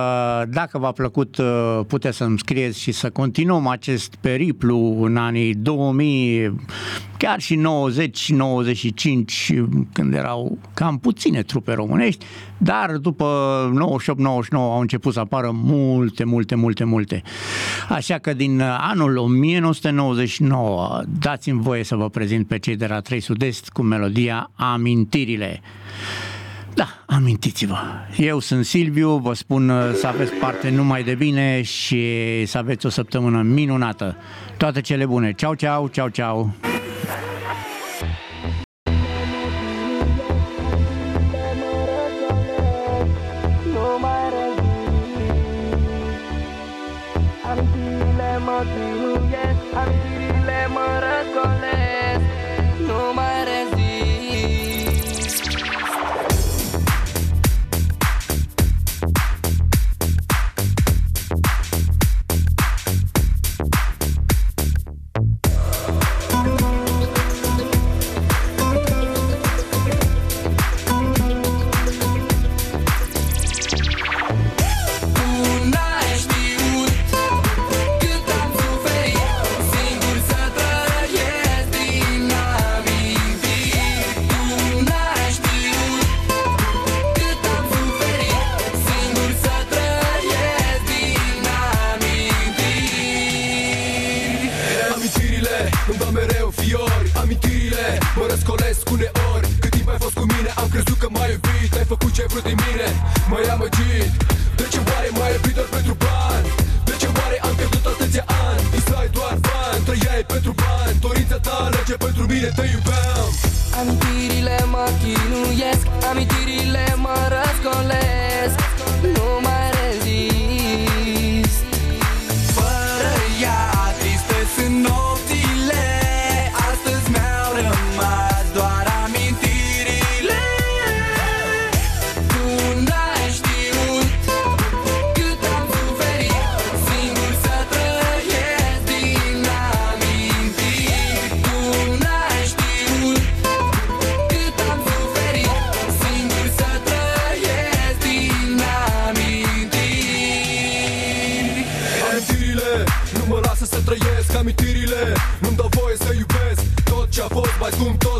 dacă 0.48 0.78
v-a 0.78 0.92
plăcut 0.92 1.36
uh, 1.36 1.80
puteți 1.86 2.16
să-mi 2.16 2.38
scrieți 2.38 2.80
și 2.80 2.92
să 2.92 3.10
continuăm 3.10 3.66
acest 3.66 4.14
periplu 4.20 5.02
în 5.02 5.16
anii 5.16 5.54
2000, 5.54 6.54
chiar 7.16 7.40
și 7.40 7.60
90-95 7.60 7.60
când 9.92 10.14
erau 10.14 10.58
cam 10.74 10.98
puține 10.98 11.42
trupe 11.42 11.72
românești, 11.72 12.24
dar 12.58 12.96
după 12.96 13.26
98-99 14.16 14.48
au 14.52 14.80
început 14.80 15.12
să 15.12 15.20
apară 15.20 15.50
multe, 15.54 16.24
multe, 16.24 16.54
multe, 16.54 16.84
multe. 16.84 17.22
Așa 17.88 18.18
că 18.18 18.34
din 18.34 18.60
anul 18.60 19.16
1999 19.16 21.02
dați-mi 21.18 21.60
voie 21.62 21.84
să 21.84 21.96
vă 21.96 22.08
prezint 22.08 22.46
pe 22.46 22.58
cei 22.58 22.76
de 22.76 22.86
la 22.86 23.00
3 23.00 23.20
Sud-Est 23.20 23.68
cu 23.68 23.82
melodia 23.82 24.50
Amintirile. 24.54 25.60
Da, 26.76 26.88
amintiți-vă. 27.06 27.76
Eu 28.16 28.38
sunt 28.38 28.64
Silviu, 28.64 29.16
vă 29.16 29.32
spun 29.32 29.68
uh, 29.68 29.94
să 29.94 30.06
aveți 30.06 30.32
parte 30.32 30.70
numai 30.70 31.02
de 31.02 31.14
bine 31.14 31.62
și 31.62 32.02
să 32.46 32.58
aveți 32.58 32.86
o 32.86 32.88
săptămână 32.88 33.42
minunată. 33.42 34.16
Toate 34.56 34.80
cele 34.80 35.06
bune. 35.06 35.32
Ceau, 35.32 35.54
ceau, 35.54 35.88
ceau, 35.88 36.08
ceau. 36.08 36.52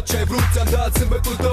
Scump, 0.07 0.15
tot 0.15 0.15
ce 0.15 0.17
ai 0.17 0.25
vrut 0.25 0.53
Ți-am 0.53 0.67
dat 0.71 0.97
zâmbetul 0.99 1.37
tău 1.37 1.51